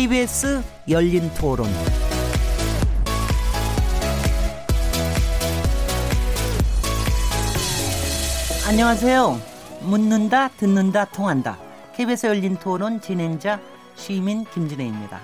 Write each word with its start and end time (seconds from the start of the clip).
KBS 0.00 0.62
열린 0.88 1.30
토론. 1.34 1.68
안녕하세요. 8.66 9.38
묻는다, 9.82 10.48
듣는다, 10.56 11.04
통한다. 11.04 11.58
KBS 11.94 12.28
열린 12.28 12.56
토론 12.56 13.02
진행자 13.02 13.60
시민 13.94 14.46
김진혜입니다. 14.46 15.20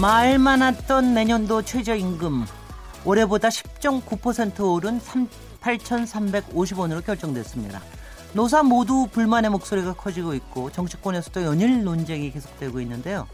말 0.00 0.40
많았던 0.40 1.14
내년도 1.14 1.62
최저임금 1.62 2.46
올해보다 3.04 3.48
10.9% 3.48 4.74
오른 4.74 4.98
8,350원으로 5.60 7.04
결정됐습니다. 7.04 7.80
노사 8.32 8.62
모두 8.62 9.08
불만의 9.10 9.50
목소리가 9.50 9.94
커지고 9.94 10.34
있고 10.34 10.70
정치권에서도 10.70 11.42
연일 11.44 11.82
논쟁이 11.84 12.30
계속되고 12.32 12.80
있는데요. 12.80 13.26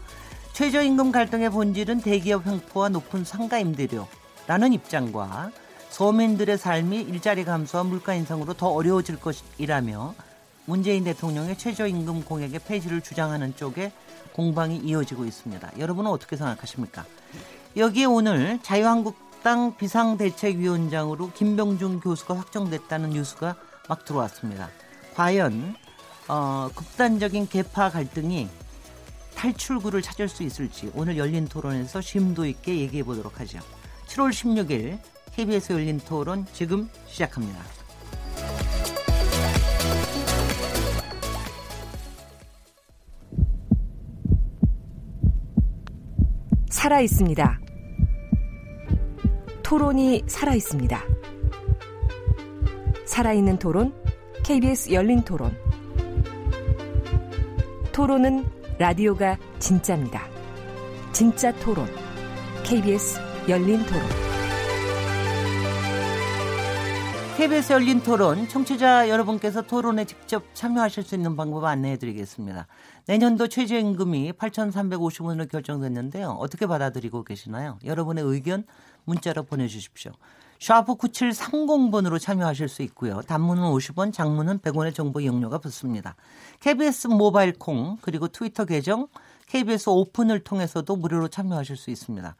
최저임금 0.53 1.11
갈등의 1.11 1.51
본질은 1.51 2.01
대기업 2.01 2.47
횡포와 2.47 2.89
높은 2.89 3.23
상가 3.23 3.59
임대료라는 3.59 4.73
입장과 4.73 5.51
서민들의 5.89 6.57
삶이 6.57 7.01
일자리 7.01 7.43
감소와 7.43 7.83
물가 7.83 8.15
인상으로 8.15 8.53
더 8.53 8.69
어려워질 8.69 9.19
것이라며 9.19 10.15
문재인 10.65 11.03
대통령의 11.03 11.57
최저임금 11.57 12.25
공약의 12.25 12.59
폐지를 12.67 13.01
주장하는 13.01 13.55
쪽에 13.55 13.91
공방이 14.33 14.77
이어지고 14.77 15.25
있습니다. 15.25 15.71
여러분은 15.77 16.09
어떻게 16.09 16.35
생각하십니까? 16.35 17.05
여기에 17.77 18.05
오늘 18.05 18.59
자유한국 18.63 19.26
당 19.47 19.77
비상대책위원장으로 19.77 21.31
김병준 21.31 22.01
교수가 22.01 22.37
확정됐다는 22.37 23.11
뉴스가 23.11 23.55
막 23.87 24.03
들어왔습니다. 24.03 24.69
과연 25.15 25.73
어, 26.27 26.69
극단적인 26.75 27.47
개파 27.47 27.89
갈등이 27.89 28.49
탈출구를 29.35 30.01
찾을 30.01 30.27
수 30.27 30.43
있을지 30.43 30.91
오늘 30.93 31.17
열린 31.17 31.47
토론에서 31.47 32.01
심도 32.01 32.45
있게 32.45 32.77
얘기해 32.77 33.03
보도록 33.03 33.39
하죠. 33.39 33.59
7월 34.07 34.31
16일 34.31 34.99
KBS 35.31 35.71
열린 35.71 36.01
토론 36.01 36.45
지금 36.51 36.89
시작합니다. 37.05 37.61
살아 46.69 46.99
있습니다. 46.99 47.66
토론이 49.67 50.23
살아 50.27 50.55
있습니다. 50.55 51.03
살아있는 53.05 53.59
토론, 53.59 53.93
KBS 54.45 54.93
열린 54.93 55.21
토론. 55.23 55.53
토론은 57.91 58.45
라디오가 58.79 59.37
진짜입니다. 59.59 60.21
진짜 61.11 61.51
토론, 61.55 61.85
KBS 62.63 63.19
열린 63.49 63.85
토론. 63.85 64.27
KBS 67.35 67.73
열린 67.73 67.99
토론, 67.99 68.47
청취자 68.47 69.09
여러분께서 69.09 69.63
토론에 69.63 70.05
직접 70.05 70.45
참여하실 70.53 71.03
수 71.03 71.13
있는 71.13 71.35
방법 71.35 71.65
안내해 71.65 71.97
드리겠습니다. 71.97 72.67
내년도 73.05 73.47
최저임금이 73.47 74.31
8,350원으로 74.31 75.47
결정됐는데요. 75.51 76.29
어떻게 76.29 76.65
받아들이고 76.65 77.25
계시나요? 77.25 77.77
여러분의 77.85 78.23
의견 78.23 78.63
문자로 79.07 79.43
보내주십시오. 79.43 80.11
샤프 80.59 80.95
9730번으로 80.95 82.19
참여하실 82.19 82.67
수 82.67 82.81
있고요. 82.83 83.21
단문은 83.21 83.63
50원, 83.63 84.11
장문은 84.11 84.59
100원의 84.59 84.93
정보 84.93 85.19
이용료가 85.19 85.59
붙습니다. 85.59 86.15
KBS 86.59 87.07
모바일 87.07 87.53
콩 87.53 87.97
그리고 88.01 88.27
트위터 88.27 88.65
계정 88.65 89.07
KBS 89.47 89.89
오픈을 89.89 90.43
통해서도 90.43 90.95
무료로 90.95 91.29
참여하실 91.29 91.77
수 91.77 91.89
있습니다. 91.89 92.35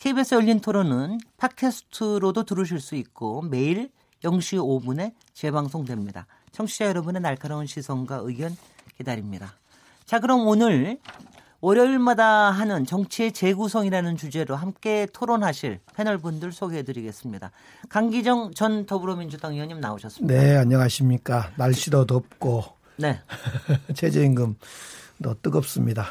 KBS 0.00 0.34
열린 0.34 0.60
토론은 0.60 1.18
팟캐스트로도 1.36 2.44
들으실 2.44 2.80
수 2.80 2.94
있고 2.96 3.42
매일 3.42 3.90
0시 4.24 4.58
5분에 4.58 5.12
재방송됩니다. 5.34 6.26
청취자 6.52 6.86
여러분의 6.86 7.20
날카로운 7.20 7.66
시선과 7.66 8.22
의견 8.24 8.56
기다립니다. 8.96 9.54
자, 10.06 10.18
그럼 10.18 10.46
오늘 10.46 10.98
월요일마다 11.60 12.50
하는 12.50 12.86
정치의 12.86 13.32
재구성이라는 13.32 14.16
주제로 14.16 14.56
함께 14.56 15.06
토론하실 15.12 15.80
패널분들 15.94 16.52
소개해드리겠습니다. 16.52 17.50
강기정 17.88 18.52
전 18.54 18.86
더불어민주당 18.86 19.52
의원님 19.52 19.80
나오셨습니다. 19.80 20.34
네, 20.34 20.56
안녕하십니까. 20.56 21.50
날씨도 21.56 22.06
덥고 22.06 22.64
네. 22.96 23.20
최저임금 23.94 24.56
더 25.22 25.36
뜨겁습니다. 25.42 26.06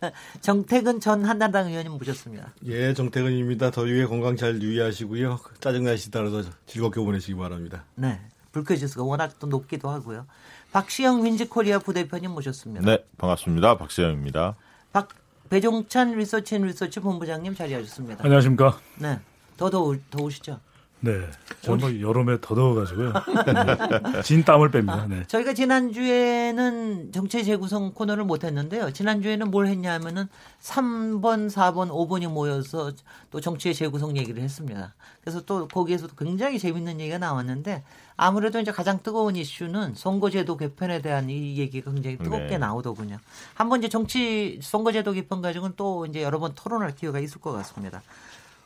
정태근 0.40 1.00
전 1.00 1.24
한나라당 1.24 1.68
의원님 1.68 1.92
모셨습니다. 1.92 2.54
예, 2.66 2.94
정태근입니다. 2.94 3.70
더위에 3.70 4.06
건강 4.06 4.36
잘 4.36 4.60
유의하시고요. 4.62 5.38
짜증나시더라도 5.60 6.42
즐겁게 6.66 7.00
보내시기 7.00 7.34
바랍니다. 7.34 7.84
네. 7.94 8.20
불쾌지수가 8.52 9.02
워낙 9.02 9.38
또 9.38 9.48
높기도 9.48 9.90
하고요. 9.90 10.26
박시영 10.72 11.24
윈지코리아 11.24 11.80
부대표님 11.80 12.30
모셨습니다. 12.30 12.86
네, 12.86 13.04
반갑습니다. 13.18 13.76
박시영입니다. 13.76 14.56
박 14.94 15.08
배종찬 15.50 16.14
리서치 16.16 16.54
앤 16.54 16.62
리서치 16.62 17.00
본부장님 17.00 17.56
자리하셨습니다. 17.56 18.22
안녕하십니까? 18.22 18.78
네. 19.00 19.18
더 19.56 19.68
더우, 19.68 19.98
더우시죠? 20.08 20.60
네. 21.04 21.30
정말 21.60 22.00
여름에 22.00 22.38
더 22.40 22.54
더워가지고요. 22.54 23.12
네. 23.12 24.22
진 24.22 24.42
땀을 24.42 24.70
뺍니다. 24.70 25.06
네. 25.06 25.24
저희가 25.26 25.52
지난주에는 25.52 27.12
정치 27.12 27.42
재구성 27.42 27.92
코너를 27.92 28.24
못했는데요. 28.24 28.92
지난주에는 28.92 29.50
뭘 29.50 29.66
했냐면은 29.66 30.28
3번, 30.60 31.50
4번, 31.50 31.90
5번이 31.90 32.28
모여서 32.28 32.92
또 33.30 33.40
정치의 33.40 33.74
재구성 33.74 34.16
얘기를 34.16 34.42
했습니다. 34.42 34.94
그래서 35.20 35.42
또 35.42 35.68
거기에서도 35.68 36.14
굉장히 36.16 36.58
재밌는 36.58 37.00
얘기가 37.00 37.18
나왔는데 37.18 37.84
아무래도 38.16 38.60
이제 38.60 38.72
가장 38.72 39.02
뜨거운 39.02 39.36
이슈는 39.36 39.94
선거제도 39.94 40.56
개편에 40.56 41.02
대한 41.02 41.28
이 41.28 41.58
얘기가 41.58 41.92
굉장히 41.92 42.16
뜨겁게 42.16 42.46
네. 42.46 42.58
나오더군요. 42.58 43.18
한번 43.54 43.80
이제 43.80 43.88
정치 43.88 44.58
선거제도 44.62 45.12
개편 45.12 45.42
가지고는 45.42 45.74
또 45.76 46.06
이제 46.06 46.22
여러 46.22 46.38
번 46.38 46.54
토론할 46.54 46.94
기회가 46.94 47.18
있을 47.18 47.40
것 47.40 47.52
같습니다. 47.52 48.02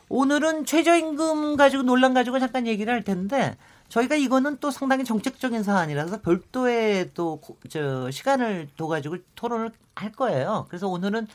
오늘은 0.09 0.65
최저임금 0.65 1.57
가지고 1.57 1.83
논란 1.83 2.15
가지고 2.15 2.39
잠깐 2.39 2.67
얘기를 2.67 2.93
할 2.93 3.03
텐데 3.05 3.57
저희가 3.89 4.17
이거는 4.17 4.59
또 4.61 4.71
상당히 4.71 5.05
정책적인 5.05 5.63
사안이라서 5.63 6.21
별도의 6.23 7.11
또 7.15 7.41
저 7.69 8.11
시간을 8.11 8.69
둬 8.77 8.87
가지고 8.87 9.17
토론을 9.35 9.71
할 9.95 10.13
거예요. 10.13 10.67
그래서 10.69 10.89
오늘은 10.89 11.27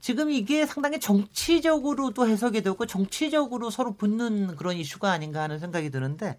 지금 0.00 0.30
이게 0.30 0.66
상당히 0.66 0.98
정치적으로도 1.00 2.26
해석이 2.26 2.62
되고 2.62 2.86
정치적으로 2.86 3.70
서로 3.70 3.94
붙는 3.94 4.56
그런 4.56 4.76
이슈가 4.76 5.10
아닌가 5.12 5.42
하는 5.42 5.58
생각이 5.58 5.90
드는데 5.90 6.38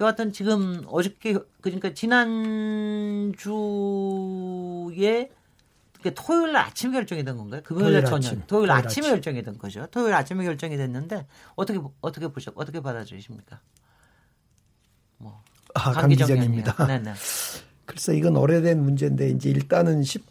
여하튼 0.00 0.32
지금 0.32 0.82
어저께 0.88 1.36
그러니까 1.60 1.94
지난 1.94 3.34
주에 3.36 5.30
그러니까 6.02 6.22
토요일 6.22 6.56
아침에 6.56 6.92
결정이 6.92 7.24
된 7.24 7.36
건가요? 7.36 7.62
금요일 7.64 7.92
날 7.92 8.04
저녁. 8.04 8.16
아침. 8.16 8.42
토요일, 8.46 8.68
토요일 8.68 8.70
아침에 8.70 9.06
아침. 9.06 9.14
결정이 9.14 9.42
된 9.42 9.58
거죠. 9.58 9.86
토요일 9.90 10.14
아침에 10.14 10.44
결정이 10.44 10.76
됐는데 10.76 11.26
어떻게 11.54 11.80
어떻게 12.00 12.28
보셔 12.28 12.52
어떻게 12.54 12.80
받아들이십니까? 12.80 13.60
뭐 15.18 15.42
아, 15.74 15.92
강기정입니다. 15.92 16.86
네네. 16.86 17.14
글쎄 17.86 18.16
이건 18.16 18.36
오래된 18.36 18.82
문제인데 18.82 19.30
이제 19.30 19.50
일단은 19.50 20.02
10 20.02 20.24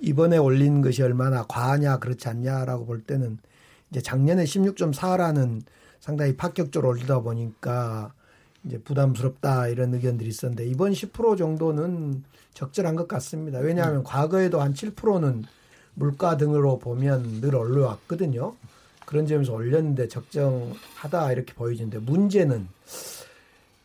이번에 0.00 0.36
올린 0.36 0.82
것이 0.82 1.02
얼마나 1.02 1.44
과하냐 1.44 1.98
그렇지 1.98 2.28
않냐라고 2.28 2.86
볼 2.86 3.02
때는 3.02 3.38
이제 3.90 4.00
작년에 4.00 4.44
16.4라는 4.44 5.62
상당히 6.00 6.36
파격적으로 6.36 6.90
올리다 6.90 7.20
보니까 7.20 8.12
이제 8.64 8.78
부담스럽다 8.78 9.68
이런 9.68 9.94
의견들이 9.94 10.28
있었는데 10.28 10.66
이번 10.66 10.92
10% 10.92 11.38
정도는 11.38 12.24
적절한 12.54 12.96
것 12.96 13.08
같습니다. 13.08 13.58
왜냐하면 13.58 13.98
음. 13.98 14.04
과거에도 14.04 14.60
한 14.60 14.74
7%는 14.74 15.44
물가 15.94 16.36
등으로 16.36 16.78
보면 16.78 17.40
늘 17.40 17.54
올라왔거든요. 17.54 18.54
그런 19.06 19.26
점에서 19.26 19.52
올렸는데 19.52 20.08
적정하다 20.08 21.32
이렇게 21.32 21.52
보여지는데 21.54 21.98
문제는 21.98 22.68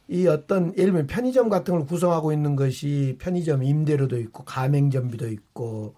이 0.10 0.26
어떤 0.28 0.68
예를 0.78 0.94
들면 0.94 1.08
편의점 1.08 1.50
같은 1.50 1.74
걸 1.74 1.86
구성하고 1.86 2.32
있는 2.32 2.56
것이 2.56 3.18
편의점 3.20 3.64
임대료도 3.64 4.18
있고 4.20 4.46
가맹점비도 4.46 5.28
있고 5.28 5.96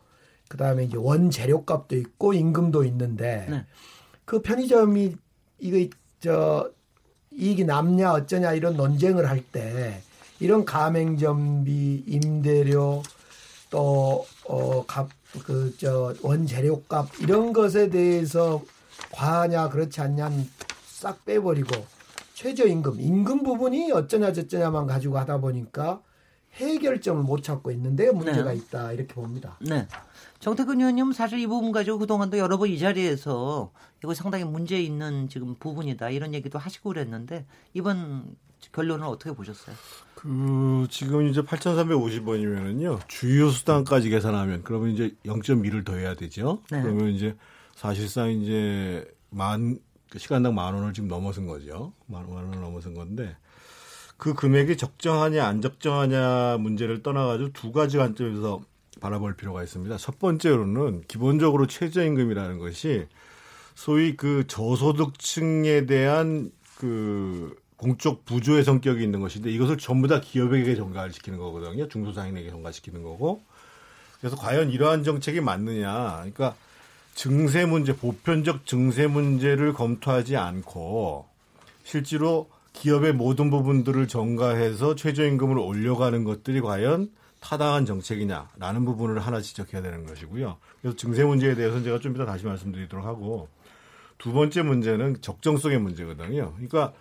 그다음에 0.48 0.86
이제 0.86 0.98
원재료값도 0.98 1.95
있고 1.95 2.33
임금도 2.33 2.83
있는데 2.86 3.45
네. 3.50 3.66
그 4.25 4.42
편의점이 4.42 5.16
이거 5.60 5.95
저 6.19 6.71
이익이 7.31 7.66
남냐 7.66 8.13
어쩌냐 8.13 8.54
이런 8.54 8.75
논쟁을 8.75 9.30
할 9.30 9.44
때 9.51 10.01
이런 10.39 10.65
가맹점비, 10.65 12.03
임대료 12.07 13.03
또어값그저 14.88 16.15
원재료값 16.21 17.19
이런 17.21 17.53
것에 17.53 17.89
대해서 17.89 18.62
과하냐 19.12 19.69
그렇지 19.69 20.01
않냐 20.01 20.31
싹 20.88 21.24
빼버리고 21.25 21.86
최저임금, 22.33 23.00
임금 23.01 23.44
부분이 23.44 23.91
어쩌냐 23.91 24.31
저쩌냐만 24.33 24.88
가지고 24.88 25.18
하다 25.18 25.39
보니까 25.39 26.01
해결점을 26.53 27.21
못 27.24 27.44
찾고 27.44 27.71
있는데 27.71 28.12
문제가 28.12 28.51
네. 28.51 28.57
있다 28.57 28.92
이렇게 28.94 29.13
봅니다. 29.13 29.57
네. 29.62 29.88
정태근 30.39 30.80
의원님 30.80 31.12
사실 31.12 31.38
이 31.39 31.47
부분 31.47 31.71
가지고 31.71 32.00
그동안도 32.00 32.38
여러 32.38 32.57
번 32.57 32.69
이 32.69 32.80
자리에서 32.80 33.71
이거 34.03 34.13
상당히 34.13 34.45
문제 34.45 34.81
있는 34.81 35.27
지금 35.30 35.56
부분이다 35.56 36.09
이런 36.09 36.33
얘기도 36.33 36.57
하시고 36.57 36.89
그랬는데 36.89 37.45
이번 37.74 38.35
결론을 38.71 39.06
어떻게 39.06 39.33
보셨어요? 39.33 39.75
그 40.21 40.86
지금 40.89 41.27
이제 41.30 41.42
8,350원이면은요 41.42 43.00
주요 43.07 43.50
수당까지 43.50 44.10
계산하면 44.10 44.63
그러면 44.63 44.89
이제 44.89 45.16
0.1을 45.25 45.86
더해야 45.86 46.13
되죠. 46.16 46.62
네. 46.69 46.81
그러면 46.81 47.12
이제 47.12 47.38
사실상 47.74 48.30
이제 48.30 49.10
만그 49.30 50.18
시간당 50.18 50.56
만 50.56 50.74
원을 50.74 50.92
지금 50.92 51.07
넘어선 51.07 51.48
거죠. 51.48 51.94
만, 52.07 52.27
만 52.27 52.44
원을 52.44 52.60
넘어선 52.60 52.95
건데 52.95 53.38
그 54.18 54.33
금액이 54.33 54.75
적정하냐 54.75 55.48
안 55.48 55.62
적정하냐 55.62 56.57
문제를 56.57 57.01
떠나가지고 57.01 57.54
두 57.54 57.71
가지 57.71 57.95
관점에서 57.95 58.60
바라볼 59.00 59.38
필요가 59.38 59.63
있습니다. 59.63 59.95
첫 59.95 60.19
번째로는 60.19 61.04
기본적으로 61.07 61.66
최저임금이라는 61.66 62.60
것이 62.60 63.07
소위 63.74 64.18
그 64.18 64.45
저소득층에 64.48 65.86
대한 65.86 66.51
그 66.77 67.56
공적 67.79 68.25
부조의 68.25 68.65
성격이 68.65 69.01
있는 69.01 69.21
것인데 69.21 69.49
이것을 69.51 69.77
전부 69.77 70.09
다 70.09 70.19
기업에게 70.19 70.75
전가를 70.75 71.13
시키는 71.13 71.39
거거든요. 71.39 71.87
중소상인에게 71.87 72.49
전가시키는 72.49 73.03
거고. 73.03 73.41
그래서 74.19 74.35
과연 74.35 74.69
이러한 74.69 75.05
정책이 75.05 75.39
맞느냐. 75.39 76.17
그러니까 76.17 76.55
증세 77.15 77.65
문제, 77.65 77.95
보편적 77.95 78.65
증세 78.65 79.07
문제를 79.07 79.71
검토하지 79.71 80.35
않고 80.35 81.25
실제로 81.85 82.49
기업의 82.73 83.13
모든 83.13 83.49
부분들을 83.49 84.09
전가해서 84.09 84.95
최저임금을 84.95 85.57
올려가는 85.57 86.21
것들이 86.25 86.59
과연 86.59 87.09
타당한 87.39 87.85
정책이냐라는 87.85 88.83
부분을 88.83 89.19
하나 89.19 89.39
지적해야 89.39 89.81
되는 89.81 90.05
것이고요. 90.05 90.57
그래서 90.81 90.97
증세 90.97 91.23
문제에 91.23 91.55
대해서는 91.55 91.85
제가 91.85 91.99
좀 91.99 92.13
이따 92.13 92.25
다시 92.25 92.45
말씀드리도록 92.45 93.05
하고 93.05 93.47
두 94.17 94.33
번째 94.33 94.63
문제는 94.63 95.21
적정성의 95.21 95.79
문제거든요. 95.79 96.51
그러니까 96.55 96.91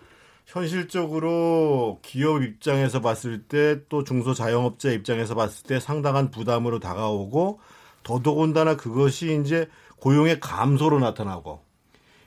현실적으로 0.49 1.99
기업 2.01 2.41
입장에서 2.41 3.01
봤을 3.01 3.43
때 3.43 3.81
또 3.87 4.03
중소자영업자 4.03 4.89
입장에서 4.89 5.35
봤을 5.35 5.63
때 5.67 5.79
상당한 5.79 6.31
부담으로 6.31 6.79
다가오고 6.79 7.59
더더군다나 8.01 8.75
그것이 8.75 9.39
이제 9.41 9.69
고용의 9.97 10.39
감소로 10.39 10.99
나타나고 10.99 11.61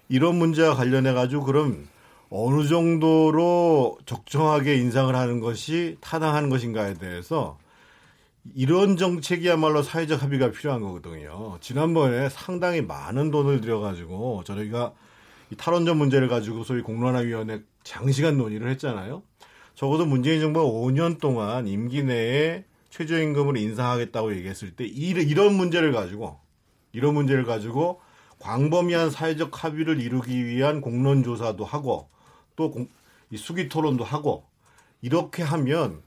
이런 0.08 0.36
문제와 0.36 0.76
관련해 0.76 1.12
가지고 1.14 1.42
그럼 1.42 1.88
어느 2.30 2.68
정도로 2.68 3.98
적정하게 4.06 4.76
인상을 4.76 5.12
하는 5.14 5.40
것이 5.40 5.96
타당한 6.00 6.48
것인가에 6.48 6.94
대해서 6.94 7.58
이런 8.54 8.96
정책이야말로 8.96 9.82
사회적 9.82 10.22
합의가 10.22 10.52
필요한 10.52 10.80
거거든요. 10.80 11.58
지난번에 11.60 12.28
상당히 12.28 12.82
많은 12.82 13.32
돈을 13.32 13.60
들여가지고 13.60 14.44
저희가 14.44 14.92
이 15.50 15.56
탈원전 15.56 15.96
문제를 15.96 16.28
가지고 16.28 16.62
소위 16.62 16.82
공론화위원회 16.82 17.62
장시간 17.84 18.38
논의를 18.38 18.68
했잖아요. 18.70 19.22
적어도 19.74 20.06
문재인 20.06 20.40
정부가 20.40 20.64
5년 20.66 21.18
동안 21.20 21.66
임기 21.66 22.04
내에 22.04 22.64
최저임금을 22.90 23.56
인상하겠다고 23.56 24.36
얘기했을 24.36 24.76
때 24.76 24.84
이런 24.84 25.54
문제를 25.54 25.92
가지고 25.92 26.38
이런 26.92 27.14
문제를 27.14 27.44
가지고 27.44 28.00
광범위한 28.38 29.10
사회적 29.10 29.64
합의를 29.64 30.00
이루기 30.00 30.44
위한 30.44 30.80
공론조사도 30.80 31.64
하고 31.64 32.10
또 32.56 32.74
수기 33.36 33.68
토론도 33.68 34.04
하고 34.04 34.44
이렇게 35.00 35.42
하면 35.42 36.02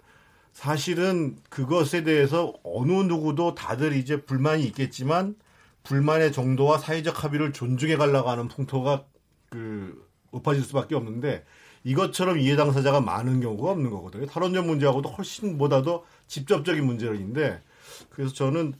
사실은 0.53 1.37
그것에 1.49 2.03
대해서 2.03 2.53
어느 2.63 2.91
누구도 2.91 3.55
다들 3.55 3.93
이제 3.93 4.21
불만이 4.21 4.63
있겠지만 4.65 5.35
불만의 5.83 6.31
정도와 6.31 6.77
사회적 6.77 7.23
합의를 7.23 7.51
존중해 7.51 7.97
가려고 7.97 8.29
하는 8.29 8.47
풍토가 8.47 9.05
그 9.49 10.07
높아질 10.31 10.63
수밖에 10.63 10.95
없는데 10.95 11.45
이것처럼 11.85 12.39
이해 12.39 12.55
당사자가 12.55 12.99
많은 12.99 13.39
경우가 13.39 13.71
없는 13.71 13.91
거거든요. 13.91 14.25
탈원전 14.25 14.65
문제하고도 14.65 15.09
훨씬 15.09 15.57
보다도 15.57 16.03
직접적인 16.27 16.83
문제인데 16.83 17.61
그래서 18.09 18.33
저는 18.33 18.73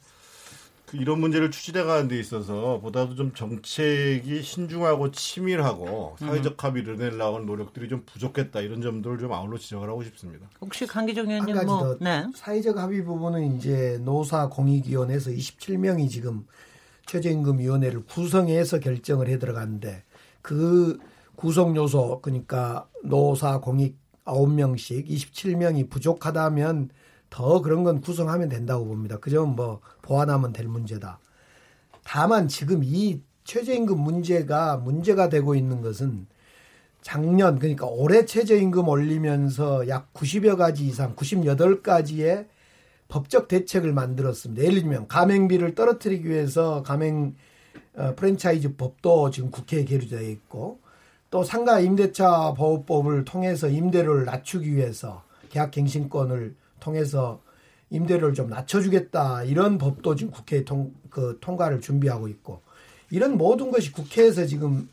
그 0.86 0.96
이런 0.96 1.20
문제를 1.20 1.50
추진해 1.50 1.82
가는 1.82 2.06
데 2.06 2.18
있어서 2.18 2.78
보다도 2.80 3.14
좀 3.16 3.32
정책이 3.32 4.42
신중하고 4.42 5.10
치밀하고 5.10 6.16
사회적 6.18 6.62
합의를 6.62 6.96
내려고 6.96 7.36
하는 7.36 7.46
노력들이 7.46 7.88
좀 7.88 8.02
부족했다 8.06 8.60
이런 8.60 8.82
점들을 8.82 9.18
좀 9.18 9.32
아울러 9.32 9.56
지적을 9.56 9.88
하고 9.88 10.02
싶습니다. 10.04 10.46
혹시 10.60 10.86
강기정 10.86 11.26
한 11.26 11.30
의원님 11.30 11.54
가지 11.54 11.66
뭐더 11.66 11.98
네. 12.00 12.26
사회적 12.34 12.78
합의 12.78 13.04
부분은 13.04 13.56
이제 13.56 13.98
노사 14.02 14.48
공익위원회에서 14.48 15.30
27명이 15.30 16.08
지금 16.08 16.46
최저임금위원회를 17.06 18.04
구성해서 18.04 18.78
결정을 18.78 19.28
해 19.28 19.38
들어갔는데 19.38 20.04
그 20.42 20.98
구성 21.36 21.76
요소 21.76 22.20
그러니까 22.22 22.88
노사 23.04 23.60
공익 23.60 23.96
9명씩 24.24 25.08
27명이 25.08 25.88
부족하다면 25.88 26.90
더 27.30 27.60
그런 27.62 27.84
건 27.84 28.00
구성하면 28.00 28.48
된다고 28.48 28.86
봅니다. 28.86 29.18
그 29.18 29.30
점은 29.30 29.54
뭐 29.54 29.80
보완하면 30.02 30.52
될 30.52 30.66
문제다. 30.66 31.18
다만 32.04 32.48
지금 32.48 32.82
이 32.84 33.20
최저임금 33.44 33.98
문제가 33.98 34.76
문제가 34.76 35.28
되고 35.28 35.54
있는 35.54 35.80
것은 35.80 36.26
작년 37.02 37.58
그러니까 37.58 37.86
올해 37.86 38.24
최저임금 38.24 38.88
올리면서 38.88 39.88
약 39.88 40.12
90여 40.12 40.56
가지 40.56 40.86
이상 40.86 41.14
98가지의 41.14 42.46
법적 43.08 43.46
대책을 43.46 43.92
만들었습니다. 43.92 44.64
예를 44.64 44.80
들면 44.80 45.06
가맹비를 45.06 45.76
떨어뜨리기 45.76 46.28
위해서 46.28 46.82
가맹 46.82 47.36
어, 47.94 48.14
프랜차이즈 48.16 48.76
법도 48.76 49.30
지금 49.30 49.50
국회에 49.50 49.84
계류되어 49.84 50.22
있고 50.22 50.80
또 51.36 51.44
상가 51.44 51.80
임대차 51.80 52.54
보호법을 52.56 53.26
통해서 53.26 53.68
임대료를 53.68 54.24
낮추기 54.24 54.74
위해서 54.74 55.22
계약갱신권을 55.50 56.54
통해서 56.80 57.42
임대료를 57.90 58.32
좀 58.32 58.48
낮춰주겠다 58.48 59.44
이런 59.44 59.76
법도 59.76 60.14
지금 60.14 60.32
국회에 60.32 60.64
통, 60.64 60.94
그 61.10 61.36
통과를 61.42 61.82
준비하고 61.82 62.28
있고 62.28 62.62
이런 63.10 63.36
모든 63.36 63.70
것이 63.70 63.92
국회에서 63.92 64.46
지금 64.46 64.88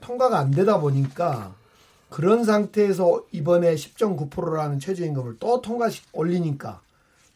통과가 0.00 0.38
안 0.38 0.52
되다 0.52 0.78
보니까 0.78 1.56
그런 2.10 2.44
상태에서 2.44 3.24
이번에 3.32 3.74
10.9%라는 3.74 4.78
최저임금을 4.78 5.38
또 5.40 5.60
통과 5.60 5.90
올리니까 6.12 6.80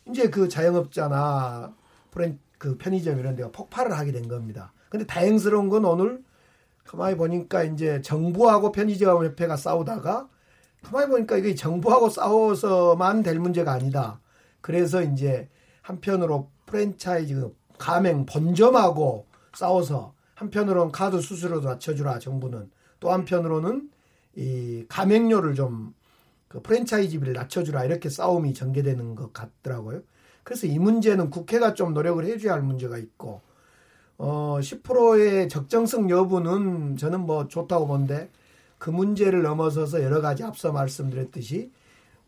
이제 0.08 0.30
그 0.30 0.48
자영업자나 0.48 1.74
프랜 2.12 2.38
그 2.58 2.76
편의점 2.78 3.18
이런 3.18 3.34
데가 3.34 3.50
폭발을 3.50 3.98
하게 3.98 4.12
된 4.12 4.28
겁니다. 4.28 4.72
근데 4.88 5.04
다행스러운 5.04 5.68
건 5.68 5.84
오늘 5.84 6.22
가만히 6.84 7.16
보니까 7.16 7.62
이제 7.64 8.00
정부하고 8.02 8.72
편의점 8.72 9.24
협회가 9.24 9.56
싸우다가 9.56 10.28
가만히 10.82 11.10
보니까 11.10 11.36
이게 11.36 11.54
정부하고 11.54 12.10
싸워서만 12.10 13.22
될 13.22 13.38
문제가 13.38 13.72
아니다. 13.72 14.20
그래서 14.60 15.02
이제 15.02 15.48
한편으로 15.80 16.50
프랜차이즈 16.66 17.52
가맹 17.78 18.26
본점하고 18.26 19.26
싸워서 19.54 20.14
한편으로는 20.34 20.92
카드 20.92 21.20
수수료도 21.20 21.68
낮춰주라 21.68 22.18
정부는 22.18 22.70
또 23.00 23.10
한편으로는 23.10 23.90
이 24.36 24.84
가맹료를 24.88 25.54
좀 25.54 25.94
그 26.52 26.60
프랜차이즈비를 26.60 27.32
낮춰주라 27.32 27.84
이렇게 27.84 28.10
싸움이 28.10 28.52
전개되는 28.52 29.14
것 29.14 29.32
같더라고요. 29.32 30.02
그래서 30.44 30.66
이 30.66 30.78
문제는 30.78 31.30
국회가 31.30 31.72
좀 31.72 31.94
노력을 31.94 32.22
해줘야 32.26 32.52
할 32.52 32.60
문제가 32.60 32.98
있고 32.98 33.40
어 34.24 34.58
10%의 34.60 35.48
적정성 35.48 36.08
여부는 36.08 36.96
저는 36.96 37.22
뭐 37.22 37.48
좋다고 37.48 37.88
보는데 37.88 38.30
그 38.78 38.88
문제를 38.88 39.42
넘어서서 39.42 40.00
여러 40.04 40.20
가지 40.20 40.44
앞서 40.44 40.70
말씀드렸듯이 40.70 41.72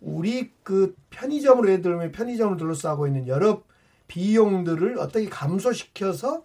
우리 0.00 0.50
그 0.64 0.96
편의점으로 1.10 1.68
예를 1.68 1.82
들면 1.82 2.10
편의점을 2.10 2.56
둘러싸고 2.56 3.06
있는 3.06 3.28
여러 3.28 3.62
비용들을 4.08 4.98
어떻게 4.98 5.28
감소시켜서 5.28 6.42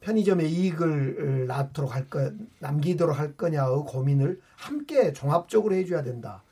편의점의 0.00 0.50
이익을 0.50 1.46
낳도록 1.46 1.94
할 1.94 2.10
거, 2.10 2.32
남기도록 2.58 3.16
할 3.16 3.36
거냐의 3.36 3.84
고민을 3.86 4.40
함께 4.56 5.12
종합적으로 5.12 5.76
해줘야 5.76 6.02
된다. 6.02 6.42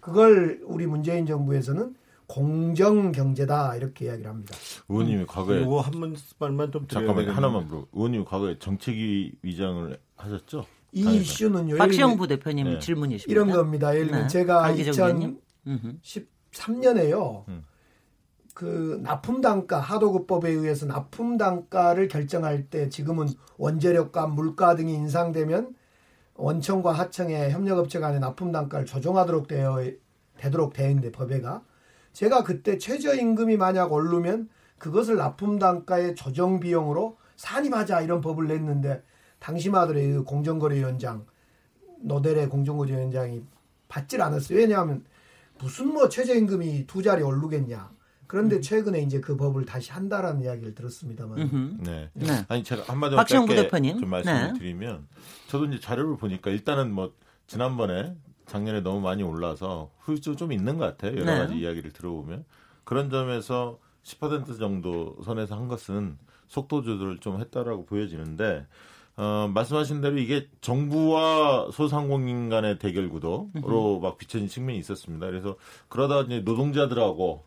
그걸 0.00 0.60
우리 0.64 0.88
문재인 0.88 1.24
정부에서는 1.24 1.94
공정 2.26 3.12
경제다 3.12 3.76
이렇게 3.76 4.06
이야기를 4.06 4.28
합니다. 4.28 4.56
의원님이 4.88 5.26
과거에 5.26 5.62
이거 5.62 5.80
한 5.80 5.92
번만 6.38 6.70
좀 6.70 6.86
잠깐만 6.88 7.28
하나만 7.28 7.66
물어. 7.66 7.86
의원님 7.92 8.24
과거에 8.24 8.58
정책위 8.58 9.32
위장을 9.42 9.98
하셨죠? 10.16 10.66
이 10.92 11.04
당연히. 11.04 11.22
이슈는 11.22 11.78
박시영 11.78 12.16
부대표님 12.16 12.64
네. 12.66 12.78
질문이십니다. 12.78 13.32
이런 13.32 13.50
겁니다. 13.50 13.94
예를 13.94 14.06
들면 14.06 14.22
네. 14.22 14.28
제가 14.28 14.62
강기정 14.62 15.06
의원님. 15.06 15.40
2013년에요. 16.02 17.48
음. 17.48 17.62
그 18.54 19.00
납품 19.02 19.40
단가 19.40 19.80
하도급법에 19.80 20.48
의해서 20.48 20.86
납품 20.86 21.36
단가를 21.36 22.06
결정할 22.06 22.68
때 22.70 22.88
지금은 22.88 23.26
원재료값, 23.58 24.30
물가 24.30 24.76
등이 24.76 24.94
인상되면 24.94 25.74
원청과 26.36 26.92
하청의 26.92 27.50
협력업체 27.50 27.98
간의 27.98 28.20
납품 28.20 28.52
단가를 28.52 28.86
조정하도록 28.86 29.48
되어 29.48 29.78
되도록 30.36 30.72
되어 30.72 30.88
있는데 30.90 31.10
법에가 31.10 31.62
제가 32.12 32.44
그때 32.44 32.78
최저임금이 32.78 33.56
만약 33.56 33.92
오르면 33.92 34.48
그것을 34.78 35.16
납품 35.16 35.58
단가의 35.58 36.14
조정 36.14 36.60
비용으로 36.60 37.16
산입하자 37.36 38.02
이런 38.02 38.20
법을 38.20 38.46
냈는데 38.46 39.02
당시 39.38 39.70
마들의 39.70 40.24
공정거래위원장 40.24 41.26
노델의 42.00 42.48
공정거래위원장이 42.48 43.42
받질 43.88 44.22
않았어요. 44.22 44.58
왜냐하면 44.58 45.04
무슨 45.58 45.88
뭐 45.88 46.08
최저임금이 46.08 46.86
두 46.86 47.02
자리 47.02 47.22
오르겠냐. 47.22 47.92
그런데 48.26 48.60
최근에 48.60 49.00
이제 49.00 49.20
그 49.20 49.36
법을 49.36 49.64
다시 49.64 49.92
한다라는 49.92 50.42
이야기를 50.42 50.74
들었습니다만. 50.74 51.78
네. 51.82 52.10
네. 52.14 52.44
아니 52.48 52.64
제가 52.64 52.82
한마디로 52.84 53.16
박시영 53.18 53.46
짧게 53.46 53.62
부대표님. 53.62 54.00
좀 54.00 54.10
말씀을 54.10 54.52
네. 54.52 54.58
드리면 54.58 55.06
저도 55.48 55.66
이제 55.66 55.78
자료를 55.78 56.16
보니까 56.16 56.50
일단은 56.50 56.92
뭐 56.92 57.12
지난번에 57.46 58.16
작년에 58.46 58.80
너무 58.80 59.00
많이 59.00 59.22
올라서 59.22 59.90
후유증 60.00 60.36
좀 60.36 60.52
있는 60.52 60.78
것 60.78 60.84
같아요. 60.84 61.18
여러 61.20 61.32
네. 61.32 61.38
가지 61.38 61.54
이야기를 61.54 61.92
들어보면 61.92 62.44
그런 62.84 63.10
점에서 63.10 63.78
10% 64.04 64.58
정도 64.58 65.16
선에서 65.24 65.56
한 65.56 65.68
것은 65.68 66.18
속도 66.46 66.82
조절을 66.82 67.18
좀 67.18 67.40
했다라고 67.40 67.86
보여지는데 67.86 68.66
어, 69.16 69.50
말씀하신 69.54 70.00
대로 70.00 70.18
이게 70.18 70.48
정부와 70.60 71.70
소상공인 71.72 72.48
간의 72.48 72.78
대결 72.78 73.08
구도로 73.08 74.00
막 74.02 74.18
비춰진 74.18 74.48
측면이 74.48 74.78
있었습니다. 74.78 75.26
그래서 75.26 75.56
그러다 75.88 76.22
이제 76.22 76.40
노동자들하고 76.40 77.44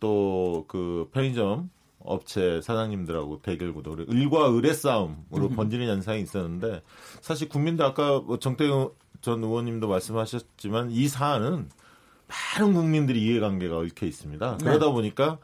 또 0.00 0.64
그 0.68 1.08
편의점 1.12 1.70
업체 2.00 2.60
사장님들하고 2.60 3.40
대결 3.40 3.72
구도, 3.72 3.96
그리고 3.96 4.12
을과 4.12 4.56
을의 4.56 4.74
싸움으로 4.74 5.48
번지는 5.56 5.88
현상이 5.88 6.20
있었는데 6.22 6.82
사실 7.20 7.48
국민들 7.48 7.84
아까 7.84 8.20
뭐 8.20 8.38
정태근 8.38 8.88
전 9.22 9.42
의원님도 9.42 9.88
말씀하셨지만 9.88 10.90
이 10.90 11.08
사안은 11.08 11.70
많은 12.58 12.74
국민들이 12.74 13.22
이해관계가 13.22 13.78
얽혀 13.78 14.06
있습니다. 14.06 14.58
네. 14.58 14.64
그러다 14.64 14.90
보니까 14.90 15.38